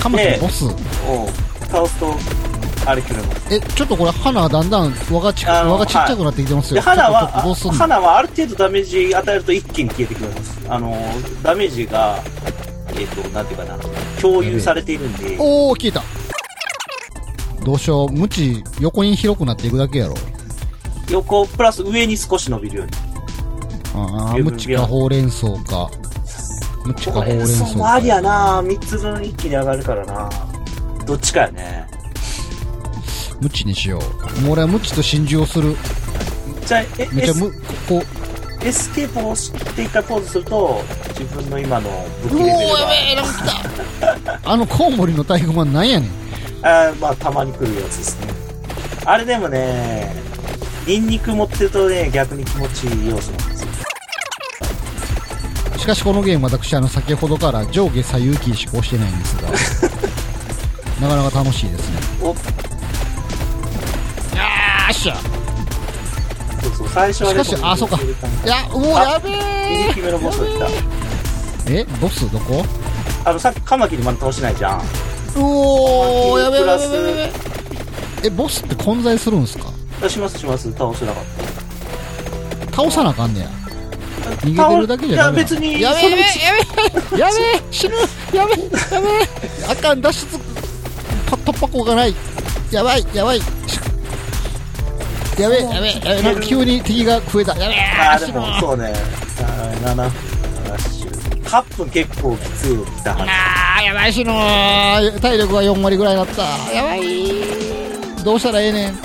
[0.01, 0.65] カマキリボス？
[0.65, 0.77] うん。
[1.71, 2.15] 倒すと、
[2.87, 3.23] あれ来るの。
[3.51, 6.83] え、ちょっとこれ、花だんだん輪がち、輪がちっちゃくなってきてますで、よ。
[6.83, 10.59] は、どうすんの花はある程度ダメージ与えると一気に消えてくれます。
[10.69, 10.97] あの、
[11.43, 12.23] ダメージが、
[12.99, 13.79] えっ、と、なんていうかな、
[14.21, 16.03] 共有されているんで、おー、消えた。
[17.65, 20.15] どうしよう、鞭、横に広くなっていくだけやろ。
[21.11, 22.93] 横プラス上に少し伸びるように。
[23.95, 25.91] ああ、無知かほうれん草か。
[26.85, 27.71] 無知かほうれん草か。
[27.71, 30.29] そうありやな三つ分一気に上がるからな
[31.07, 31.87] どっちかやね。
[33.41, 34.01] 無知にしよ
[34.39, 34.41] う。
[34.43, 35.77] もう俺は無知と心中をする。
[36.67, 37.53] じゃあ、え、エスめっちゃむ、
[37.89, 38.03] こ
[38.63, 40.83] エスケープをして一回ポーズすると、
[41.19, 41.91] 自分の今の
[42.25, 44.41] 武器レベルがやべえ、来た。
[44.51, 46.11] あのコウモリの太鼓判なんやねん。
[46.63, 48.27] あーまあ、たまに来るやつですね。
[49.05, 50.13] あれでもね、
[50.87, 53.69] ニンニク持ってるとね、逆に気持ちいい要素なんですよ。
[55.79, 59.49] しかしこのゲーム私、あの、先ほどから上下左右キーしか押してないんですが、
[61.01, 61.97] なかなか楽しいですね。
[62.23, 65.17] お、よーっしゃ。
[66.63, 67.99] そうそう、最初はね、しかしあそうか。
[67.99, 68.05] こ
[68.45, 70.67] いや、うおあやべ2匹目のボスが来た。
[71.73, 72.65] えボスどこ？
[73.25, 74.79] あの、さっきカマキリまだ倒してないじゃん。
[74.79, 74.83] う
[75.39, 77.33] おーやべえやべ
[78.29, 79.67] えボスって混在するんすか？
[80.05, 81.25] あしますします、倒せなかっ
[82.75, 83.47] 倒さなあかんねや。
[83.47, 84.31] た。
[84.47, 86.17] 逃げてるだけじゃダメいや、別に、やべえや
[87.13, 87.33] べやべ
[87.71, 87.95] 死ぬ。
[88.33, 89.11] やべえやべえ
[89.71, 90.56] あかん脱出パ
[91.27, 92.15] 突破口がない。
[92.71, 93.41] やばいやばい。
[95.39, 96.23] やべえやべえやべえ。
[96.23, 97.57] なんか急に敵が増えた。
[97.59, 98.93] やべえあー、でも、そうね。
[99.85, 100.11] 7分、7
[101.47, 103.23] 8分結構きついよ、来たはず。
[103.31, 104.33] あーやばい死ぬ
[105.21, 106.43] 体力が4割ぐらいになった。
[106.73, 107.03] やばい。
[108.25, 108.99] どうしたらええねん。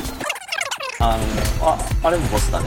[1.00, 1.18] あ
[1.60, 2.66] の、あ、あれもボスだね。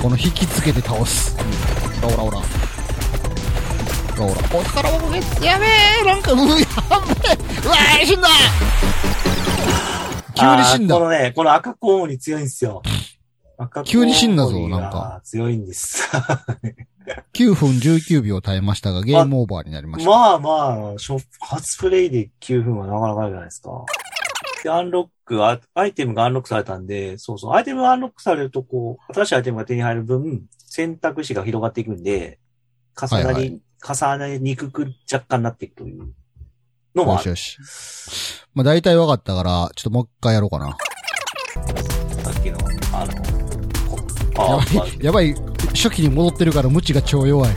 [0.00, 1.36] この引きつけて倒す。
[2.02, 2.61] ほらほらほら
[4.22, 8.28] ほらほらお宝箱ゲットやべえなんかうやべえうわー死んだ
[10.34, 12.82] 急に死んだこのね、この赤コウモリ強いんですよ。
[13.58, 15.20] 赤コウモリが急に死んだぞなんか。
[15.24, 16.08] 強いんです。
[17.34, 20.10] 9分19秒耐えましたが、ゲームオーバーになりました。
[20.10, 20.94] まあまあ、
[21.40, 23.84] 初プレイで9分はなかなかじゃないですか。
[24.62, 32.38] で、アンロック、あアイテムがアンロックされたんで、そうそう、アイテムがアンロックされると、こう、新しいアイテムが手に入る分、選択肢が広がっていくんで、
[33.00, 36.14] 重なり、重なりにくく若干なっていくという
[36.94, 37.30] のもある。
[37.30, 38.44] よしよし。
[38.54, 40.76] まあ大体分かったから、ちょっともう一回やろうかな。
[42.22, 42.58] さっきの、
[42.92, 43.12] あの、
[43.88, 43.98] こ
[44.34, 45.34] パやばい、やばい、
[45.74, 47.50] 初期に戻ってるから無知が超弱い。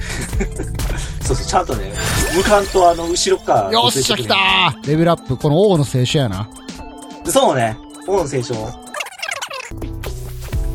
[1.22, 1.92] そうそう、ちゃんとね、
[2.36, 3.72] 無感とあの、後ろから。
[3.72, 6.50] よっしゃ来たーレベルアップ、この王の聖書やな。
[7.26, 7.78] そうね。
[8.08, 8.54] 王の聖書。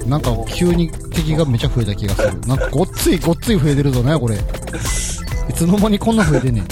[0.06, 2.40] なんか急に敵がめちゃ増えた気がする。
[2.40, 4.36] なんかごっついごっつい増えてるぞね、これ。
[5.50, 6.64] いつの間にこんな増えてんねん。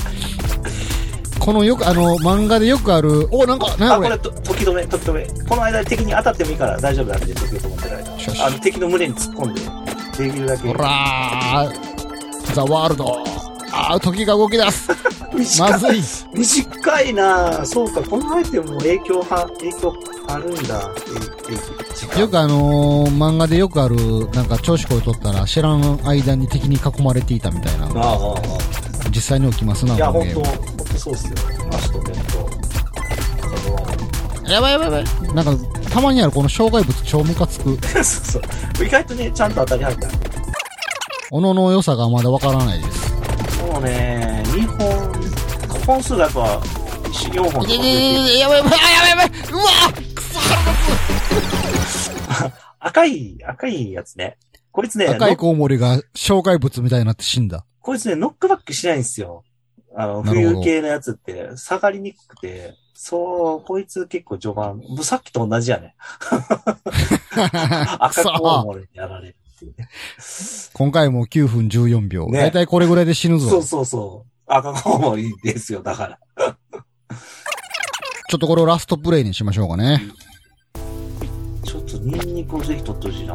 [1.40, 4.16] このよく、あの、漫画でよくある、お、なんか、なあ、んこれ？
[4.18, 4.30] これ、。
[4.30, 5.26] と時止め、時止め。
[5.48, 8.46] この間敵に当たってもいいから大丈夫なんで、時止めってるよしよし間。
[8.46, 9.60] あの、敵の胸に突っ込んで、
[10.28, 10.68] できるだけ。
[10.68, 13.24] ほらー、ザワールド。
[13.72, 14.90] あー、時が動き出す。
[15.34, 16.02] 短いまずい。
[16.34, 19.94] 短いなぁそうか、このアイテムも影響は、影響
[20.28, 20.88] あるんだ。
[21.50, 21.87] ええ時間
[22.18, 23.96] よくあのー漫画でよくある、
[24.30, 28.38] なんか調子こいとったら知らん間に敵に囲まれていたみたいなのがああ、ああ、あ
[29.10, 29.96] 実際に起きますな、あ。
[29.96, 31.34] いや、このゲーほんと、ほんとそうっすよ。
[31.72, 32.12] 足と目と。
[34.42, 35.34] ムやばいやばいやばい。
[35.34, 37.78] なんか、たまにあるこの障害物超ムカつく。
[37.86, 38.42] そうそう。
[38.86, 40.08] 意外とね、ちゃんと当たり入った。
[41.30, 43.12] おのの良さがまだわからないです。
[43.58, 46.60] そうね、2本、本数がやっぱ、
[47.10, 50.07] 4本とかいやい増えてやいややばいやばい、あやばいやばい、うわくそ
[52.80, 54.36] 赤い、赤いやつね。
[54.72, 57.64] こいつね、赤いノコウモリが障害物みたいになって死んだ。
[57.80, 59.44] こいつね、ノックバックしないんですよ。
[59.96, 65.94] あの、冬系のやつって下がりにくくて、そう、こいつ結構序盤、もうさっきと同じやね。
[67.98, 69.88] 赤コウモリにやられるっていうね。
[70.72, 72.26] 今回も9分14秒。
[72.26, 73.48] ねだいたいこれぐらいで死ぬぞ。
[73.48, 74.30] そうそうそう。
[74.46, 76.18] 赤コウモリですよ、だから。
[78.28, 80.02] ちょっとこれをラストプレイにしましょうかね。
[80.22, 83.34] ちょっとニンニクをぜひ取ってほしいな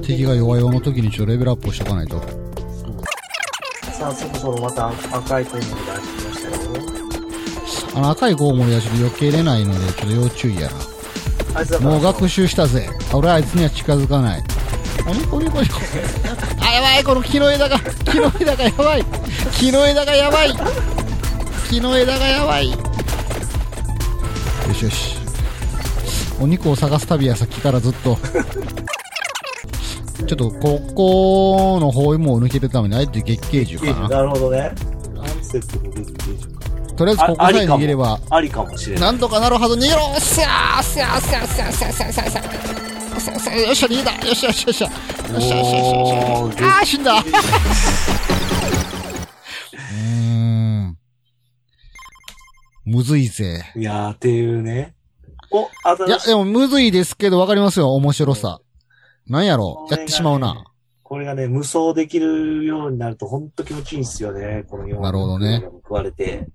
[0.00, 2.20] 敵が弱々の時にちょっとレベルアップをしとかないと。
[3.92, 7.96] さあ、そろそろまた赤いコウモリが出してきましたよ。
[7.96, 11.80] あの赤いコウモリはちょっと避けれないので、ちょっと要注意やな。
[11.80, 12.88] もう学習したぜ。
[13.12, 14.44] 俺はあいつには近づかない。
[15.08, 15.76] おにこにこにこ。
[16.60, 19.04] あ、やばいこの木の枝が、木の枝がやばい
[19.52, 20.50] 木の枝がやばい
[21.68, 22.76] 木の枝がやばいよ
[24.74, 25.16] しよし。
[26.40, 28.18] お肉を探す旅やさっきからずっと。
[30.26, 34.08] ちょっと、ここの包囲網を抜けるために、あえて月桂樹かな。
[34.08, 34.72] なるほどね。
[35.18, 36.94] アンセットの月桂樹か。
[36.96, 39.02] とりあえずここさえ逃げれば、ありかもしれない。
[39.02, 47.24] なんとかなるはず、逃げろおっしゃーおっしゃーおっしゃーおっしゃーおっしゃーおっしゃーおっしゃーおっしゃーおっしゃーよっしゃ、逃げたよっしゃよっしゃよっしゃよっしゃよっしゃよっしあー、死んだ
[52.86, 53.64] むずいぜ。
[53.74, 54.94] いやー、っていうね。
[55.50, 56.18] お、いや。
[56.18, 58.60] でもむずいですけどわかりますよ、面白さ。
[59.26, 60.64] なんやろやってしまうな。
[61.02, 64.64] これがね、無双できるようになるとほんと気持ちいいんですよね。
[64.68, 65.62] この4なるほどね。
[65.64, 66.46] 食われて。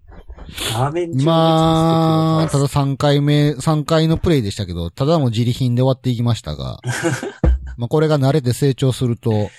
[0.73, 6.79] 画面上今、ただだ3回目、3回のプレイでしたけど、ただの自利品で終わっていきましたが、
[7.77, 9.49] まあこれが慣れて成長すると、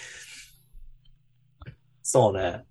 [2.03, 2.65] そうね。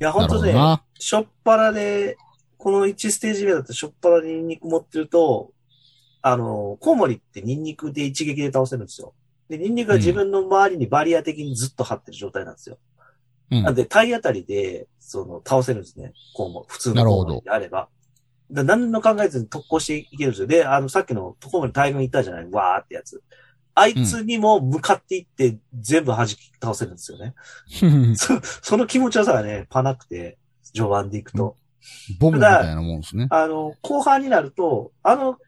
[0.00, 0.54] いや、ほなんとね。
[0.98, 2.16] しょっぱなで、
[2.60, 5.52] この1ステージ目だとしょっぱなでニンニク持ってると、
[6.22, 9.14] あの、コウモリってニンニクで一撃で倒せるんですよ。
[9.48, 12.78] で、ニンニクが自分の周りにバリア的にずっと張ってる状態なんですよ。
[13.50, 16.12] うんなんで、体当たりで、その、倒せるんですね。
[16.36, 17.88] コウモリ、普通のコウモリであれば。
[18.48, 20.46] で何の考えずに特攻していけるんですよ。
[20.46, 22.50] で、あの、さっきのコウモリ大群いたじゃない？
[22.50, 23.22] わーってやつ。
[23.74, 27.34] あいつにも向かっていって、全部弾き倒せるんですよね。
[28.16, 30.38] そその気持ちよさがね、パなくて、
[30.74, 31.56] 序盤でいくと。
[32.18, 33.26] ボムみたいなもんですね。
[33.30, 35.38] あの、後半になると、あの、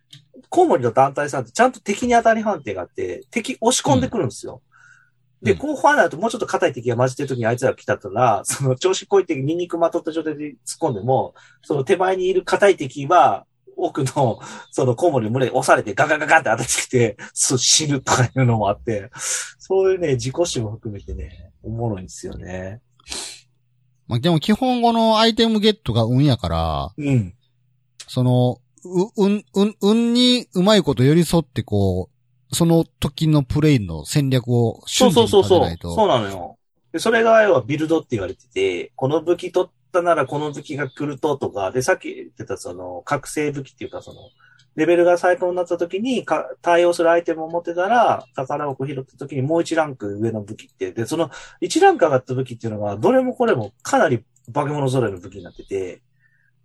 [0.49, 4.63] コウモリの団体さんってちゃんと敵に当たり判定があって、敵押し込んでくるんですよ。
[5.43, 13.45] で、うん後半になるともうちょっと硬い敵が混じってる時にあいつらが来たったら、その調子こいてニンニクまとった状態で突っ込んでも、その手前にいる硬い敵は、
[13.77, 14.39] 奥の、
[14.71, 19.11] そのコウモリの胸で押されてガガガガって当たってきて、そう死ぬとかいうのもあって、
[19.59, 22.81] そういうね、自己死も含めてね、おもろいんですよね。
[24.13, 27.35] まあ、でも基本このアイテムゲットが運やから、うん。
[28.07, 32.11] その、う、運、運、運にうまいこと寄り添ってこ
[32.51, 35.95] う、その時のプレイの戦略をそう瞬時そうそうそうに立てない。
[35.95, 35.95] と。
[35.95, 36.59] そうなのよ。
[36.93, 44.21] で、それが要はビルドって言われてて、この武器取ったならこの武器が来るととか、で、さっき言ってたその、覚醒武器っていうかその、
[44.75, 51.31] レベルが最高になった時にか対応するアイテムを持ってたら、宝箱拾った時にもう1ランク上の武器って、で、その
[51.61, 56.03] 1ランク上がった武器っていうのが、どれもこれもかなり化け物揃いの武器になってて、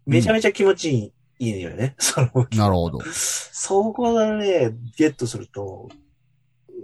[0.05, 2.57] めちゃめちゃ気持ちいい、いいのよね、その武器。
[2.57, 2.99] なるほど。
[3.11, 5.89] そこでね、ゲットすると、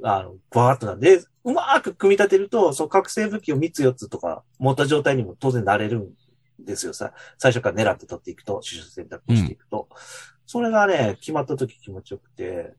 [0.04, 6.10] あの、バーっとなんで、うまーく組み立てると、そう、覚醒武器を3つ4つとか持った状態にも当然なれるん
[6.60, 6.94] ですよ。
[6.94, 9.88] さ、最初から狙って取っていくと、主選択をしていくと。
[10.54, 12.76] それがね、決まった時気持ちよくて、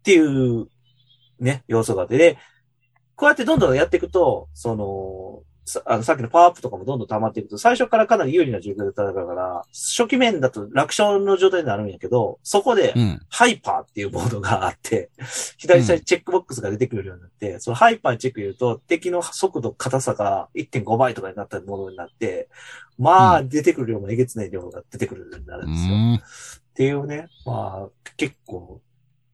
[0.00, 0.66] っていう、
[1.38, 2.36] ね、要素があって、で、
[3.14, 13.20] こうやってどんどんやっていくと、その、さあのさっきのパワーアップとかもどんどん溜まっていくと、最初からかなり有利な状況で戦うから、初期面だと楽勝の状態になるんやけど、そこでう、ん。
[13.28, 15.10] ハイパーっていうボードがあって、
[15.58, 22.48] 左下にチェックボックスが出てくるようになって、そのハイパーにチェック入れると、敵の速度、硬さが1.5倍とかになったものになって、
[22.98, 25.94] まあ、出てくる量もえげつない量が出てくるようになるうんですよ。
[25.94, 26.14] ん。
[26.14, 26.20] っ
[26.74, 28.80] ていうね、まあ、結構、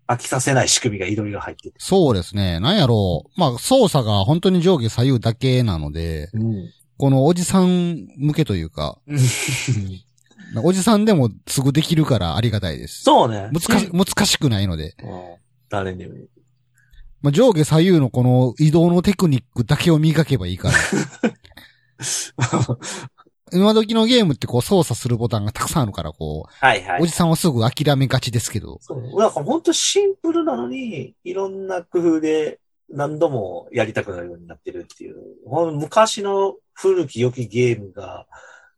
[0.07, 1.75] 飽きさせない仕組みがいろいろ入ってて。
[1.79, 2.61] そうですね。
[2.61, 3.41] なんやろう。
[3.41, 6.71] まあ、操作が本当に上下左右だけなので、うん。
[6.97, 8.99] このおじさん向けというか、
[10.63, 13.03] おじさんでもすぐできるからありがたいです。
[13.03, 13.51] そうね。
[13.53, 14.95] 難し、難しくないので。
[15.03, 16.15] うん誰にも。
[17.21, 20.75] まあ、上下左右のこの移動のテクニックだけを磨けばいいから。
[23.55, 27.03] 今時のゲームってこう操作するボタンがたくさんあるから、こう、おはいはい。
[27.05, 28.79] じさんはすぐ諦めがちですけど。
[28.81, 29.03] そう。
[29.21, 32.59] だから本当シンプルなのに、いろんな工夫で
[32.91, 35.17] 何度もやりたくなるようになってるっていう。
[35.47, 38.27] ほん昔の古き良きゲームが、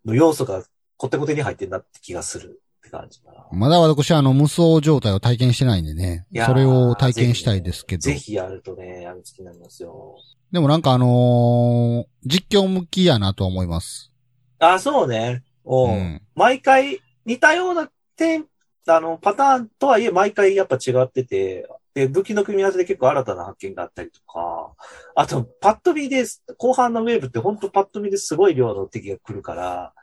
[0.04, 0.62] の要素が
[0.96, 2.60] コテコテに入ってんなって気がする。
[2.86, 3.46] って感じかな。
[3.52, 8.02] まだ私はあの無双状態を体験してないんでねそれを体験したいですけど。
[8.02, 10.16] ぜひやるとね、やる気になりますよ。
[10.52, 14.12] でもなんかあのー実況向きやなと思います。
[14.58, 15.42] あ、そうね。
[15.64, 15.74] う。
[15.74, 16.22] うんん。
[16.34, 18.46] 毎回似たような点、
[18.86, 24.74] あの、パターンとはいえ毎回やっぱ違ってて、で、武器の組み合わせで結構新たな発見があったりとか、
[25.14, 26.24] あと、パッと見で、
[26.58, 29.94] 後半のウェーブって本当パッと見ですごい量の敵が来るから、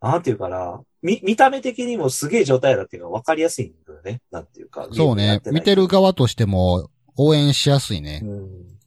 [0.00, 4.20] なんていうかな、見、見た目的にもすげえ状態だっていうのが分かりやすいんだよね。
[4.30, 4.88] なんていうか。
[4.92, 5.40] そうね。
[5.46, 5.82] 見てる。
[5.82, 8.20] る側としても応援しやすいね。
[8.22, 8.77] うん。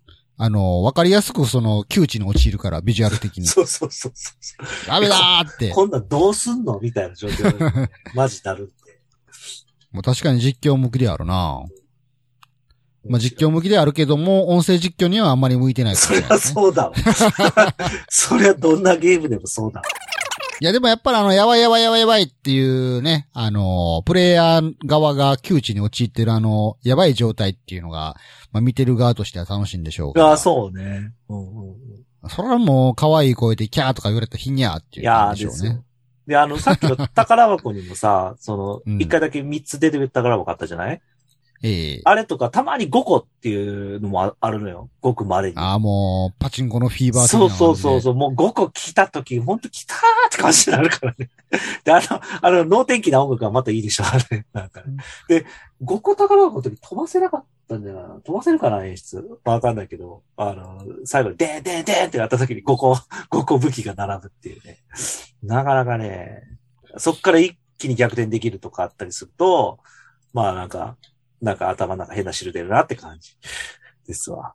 [0.44, 3.46] あの、わかりやすくその窮地に陥るから、ビジュアル的に。
[3.46, 4.88] そうそうそうそう。
[4.88, 5.70] ダメだーって。
[5.70, 6.80] こんなんどうすんの？
[6.80, 8.74] みたいな状況にねマジなるんで。
[9.92, 11.62] もう確かに実況向きであるな
[13.08, 16.40] まあ実況向きであるけども、音声実況にはあんまり向いてないかそりゃ。
[16.40, 16.96] そうだわ。
[18.10, 19.86] そりゃどんなゲームでもそうだわ。
[20.62, 28.16] いやでもやっぱりあの、やばいやばいやばいやばいっていうね、あの、プレイヤー側が窮地に陥ってるあの、やばい状態っていうのが、
[28.52, 30.28] まあ見てる側としては楽しいんでしょうから。
[30.28, 31.14] ああ、そうね。
[31.30, 32.30] うんうんうん。
[32.30, 35.84] それはもう可愛い声でキャーとか言われたらひにゃーっていういやー感じでしょうねですよ。。
[36.28, 41.02] で、あの、さっきの宝箱にもさ、その、うん一回だけ三つ出てくる宝箱あったじゃない？
[41.64, 44.90] ええあれとか、たまに5個っていうのもああるのよ。
[45.00, 45.58] ごく稀に。
[45.58, 48.02] ああ、もう、パチンコのフィーバー的なそうそうそうう。
[48.02, 48.16] そう。
[48.16, 49.98] もう5個来た時、ほんと来たー
[50.28, 51.30] って感じになるからね。
[51.84, 54.46] で、あの、あの、能天気な音楽がまたいいでしょ、あれ。
[54.54, 54.98] なんかね、
[55.28, 55.46] で、
[55.84, 58.04] 5個宝箱の時飛ばせなかったんじゃない。
[58.24, 59.40] 飛ばせるかな、演出？
[59.44, 64.80] わかんないけど、あの、最後に、でんでんでんってなった時に5個、5個武器が並ぶっていうね。
[65.44, 66.42] なかなかね、
[66.98, 69.80] そっから一気に逆転できるとかあったりすると、
[70.34, 70.98] まあなんか、
[71.42, 73.36] なんか頭の中変な汁出るなって感じ
[74.08, 74.54] ですわ。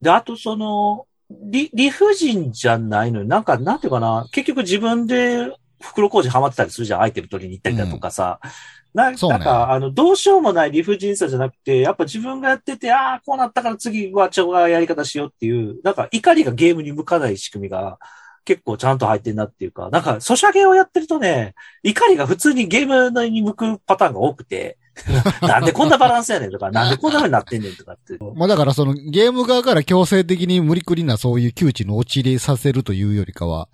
[0.00, 8.38] で、あとその、理、理不尽じゃないのに、なんか、なんていうかな、結局自分で袋工事ハマってたりするじゃん、アイテム取りに行ったりだとかさ。
[8.42, 8.52] うね
[8.96, 17.98] なんか、あの、どうしようもない理不尽さじゃなくて、やっぱ自分がやってて、ああ、こうなったから次は違うやり方しようっていう、なんか怒りがゲームに向かない仕組みが
[18.46, 24.78] 結構ちゃんと入ってんなっていうか、なんか、ソシャゲをやってるとね、怒りが普通にゲームに向くパターンが多くて、
[25.42, 28.16] なんでこんなバランスやねんとか、なんでこんな風になってんねんとかって。
[28.34, 33.68] まあだからそのゲーム側から強制的に無理くりなそういう窮地に陥れさせるというよりかは、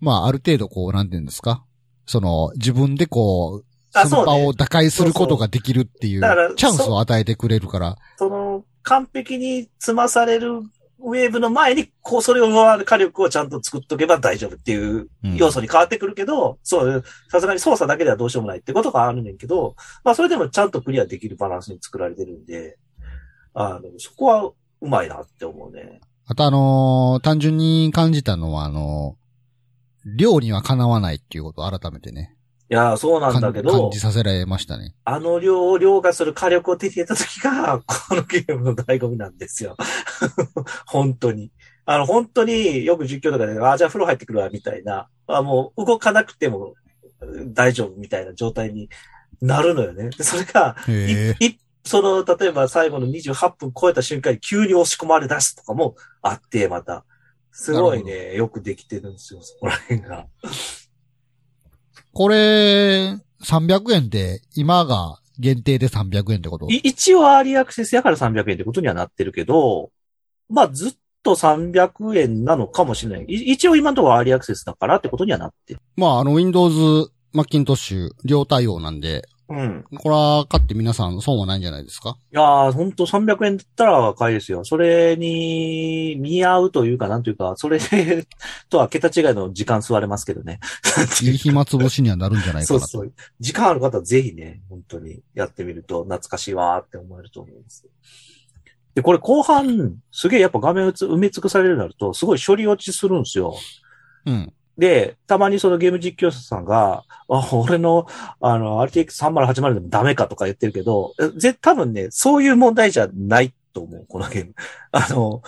[0.00, 1.64] まあある程度こう、なんていうんですか？
[2.06, 6.20] その自分でこう、あその場を打開することができるっていう
[6.56, 7.96] チャンスを与えてくれるから。
[8.18, 10.60] その、完璧に積まされる
[11.06, 22.78] ウェーブの前に、こう、それを上回る火力をちゃんと作っとけば大丈夫っていううん要素に変わってくるけど、そう、さすがに操作だけではどうしようもないってことがあるねんけど、まあ、それでもちゃんとクリアできるバランスに作られてるんで、
[23.52, 24.54] あの、そこはう
[24.88, 26.00] まいなって思うね。
[26.26, 32.43] あとあのー単純に感じたのはあのー量にはかなわないっていうことを改めてね、い
[32.74, 34.94] やー、そうなんだけ感どじ、させられましたね。
[35.04, 39.76] あの量を凌駕する火力を手に入れた時が、 このゲームの醍醐味なんですよ。
[40.86, 41.52] 本当に。
[41.86, 45.08] あの、本当によく実況とかで、あ、じゃあ風呂入ってくるわ、みたいな。
[45.26, 46.74] あもう動かなくても
[47.22, 48.90] うん大丈夫みたいな状態に
[49.40, 50.10] なるのよね。
[50.10, 50.76] でそれが、
[51.84, 57.04] その、例えば最後の28分超えた瞬間に急に押し込まれ出すとかもあって、また。
[57.56, 60.26] すごいなね、よくできてるんですよ、そこら辺が。
[62.14, 66.70] これ、300円で、今が限定で300円ってこと？
[66.70, 69.90] い一応アーリーアクセスやから300円ってことにはなってるけど、
[70.48, 70.92] まあずっ
[71.24, 73.26] と300円なのかもしれない。
[73.28, 75.80] い一応今のところアーリーアクセスだからってことにはなってる。
[75.96, 79.84] まああの Windows、Macintosh 両対応なんで、うん。
[79.98, 82.16] これは買って皆さん損はないんじゃないですか？
[82.32, 84.64] いやー、ほんと300円だったら買いですよ。
[84.64, 88.26] それに見合うというか、なんというか、それで
[88.70, 90.60] とは桁違いの時間吸われますけどね。
[91.22, 92.86] いい暇つぶしにはなるんじゃないかなと。
[92.86, 93.12] そうそう。
[93.40, 97.84] 時間ある方はぜひね、本当にやってみると懐かしいわーって思えると思います。
[98.94, 103.56] で、これ後半、すげえやっぱ画面埋め尽くされるようになると、すごい処理落ちするんですよ。
[104.24, 104.52] うん。
[104.76, 108.06] で、たまにそのゲーム実況者さんが、あ、俺の、
[108.40, 114.54] あの、RTX3080 でもダメかとか言ってるけど、えぜ、多分ね、そういう問題じゃないと思う、このゲーム。
[114.92, 115.42] あの、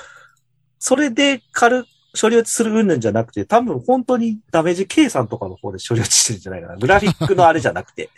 [0.79, 6.77] それで軽く処理落ちする云々じゃなくて、多分本当にダメージ計算とかの方で処理落ちしてるんじゃないかな。
[6.81, 8.11] グラフィックのあれじゃなくて。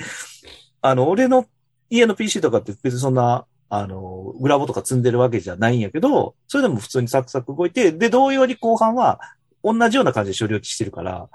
[0.80, 1.46] あの、俺の
[1.90, 9.20] 家の PC とかって別にそんな、あの、グラボとか積んでるわけじゃないんやけど、それでも普通にサクサク動いて、で、同様に後半は、
[9.62, 11.28] 同じような感じで処理落ちしてるから、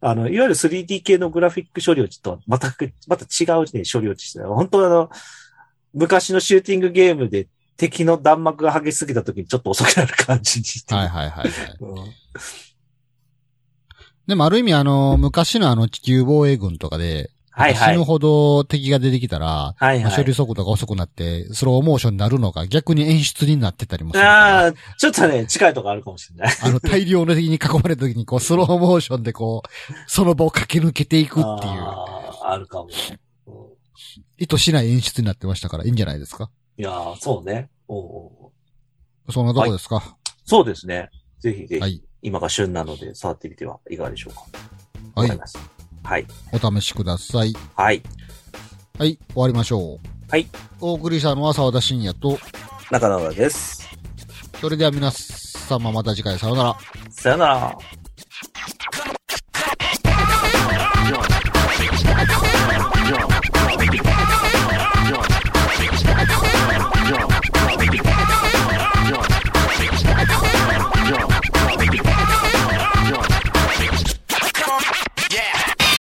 [0.00, 2.74] あの、いわゆる 3D 系のグラフィック処理落ちとはまた、
[3.06, 4.48] また違うね、処理落ちしてる。
[4.48, 5.10] 本当あの、
[5.92, 10.94] 昔のシューティングゲームで敵の弾幕が激しすぎた時にちょっと遅くなる感じにして。
[10.94, 11.76] はいはいはいはい。
[11.80, 12.12] うん
[14.26, 20.02] でもある意味あの、昔のあの地球防衛軍とかで、はいはい死ぬほど敵が出てきたら、はいはい。
[20.04, 24.24] まあ処理速度が遅くなって、スローモーションになるのが逆に演出になってたりもする。
[24.26, 26.54] ああ、ちょっとね、近いとこあるかもしれない。
[26.62, 31.46] あの、大量の敵に囲まれた時に、こう、スローモーションでこう、その場を駆け抜けていくっていう、
[31.80, 32.84] あーあるかも。
[32.84, 33.14] うん
[34.36, 36.50] 意図しない演出になってましたから、いいんじゃないですか？
[36.76, 37.70] いやーそうね。
[37.86, 38.04] おう
[38.44, 38.52] お
[39.28, 40.16] うそんなとこですか？
[40.44, 41.08] そうですね。
[41.38, 42.02] ぜひぜひ、はい。
[42.20, 44.40] 今が旬なので触ってみてはいかがでしょうか。
[45.14, 45.38] はいわかり。
[45.40, 45.60] ました。
[46.04, 46.26] はい。
[46.52, 47.54] お試しください。
[47.74, 48.02] はい。
[48.98, 49.18] はい。
[49.32, 50.30] 終わりましょう。
[50.30, 50.46] はい。
[50.80, 52.38] お送りしたのは沢田信也と、
[52.90, 53.88] 中野浦です。
[54.60, 56.76] それでは皆様また次回さようなら。
[57.10, 57.78] さよなら。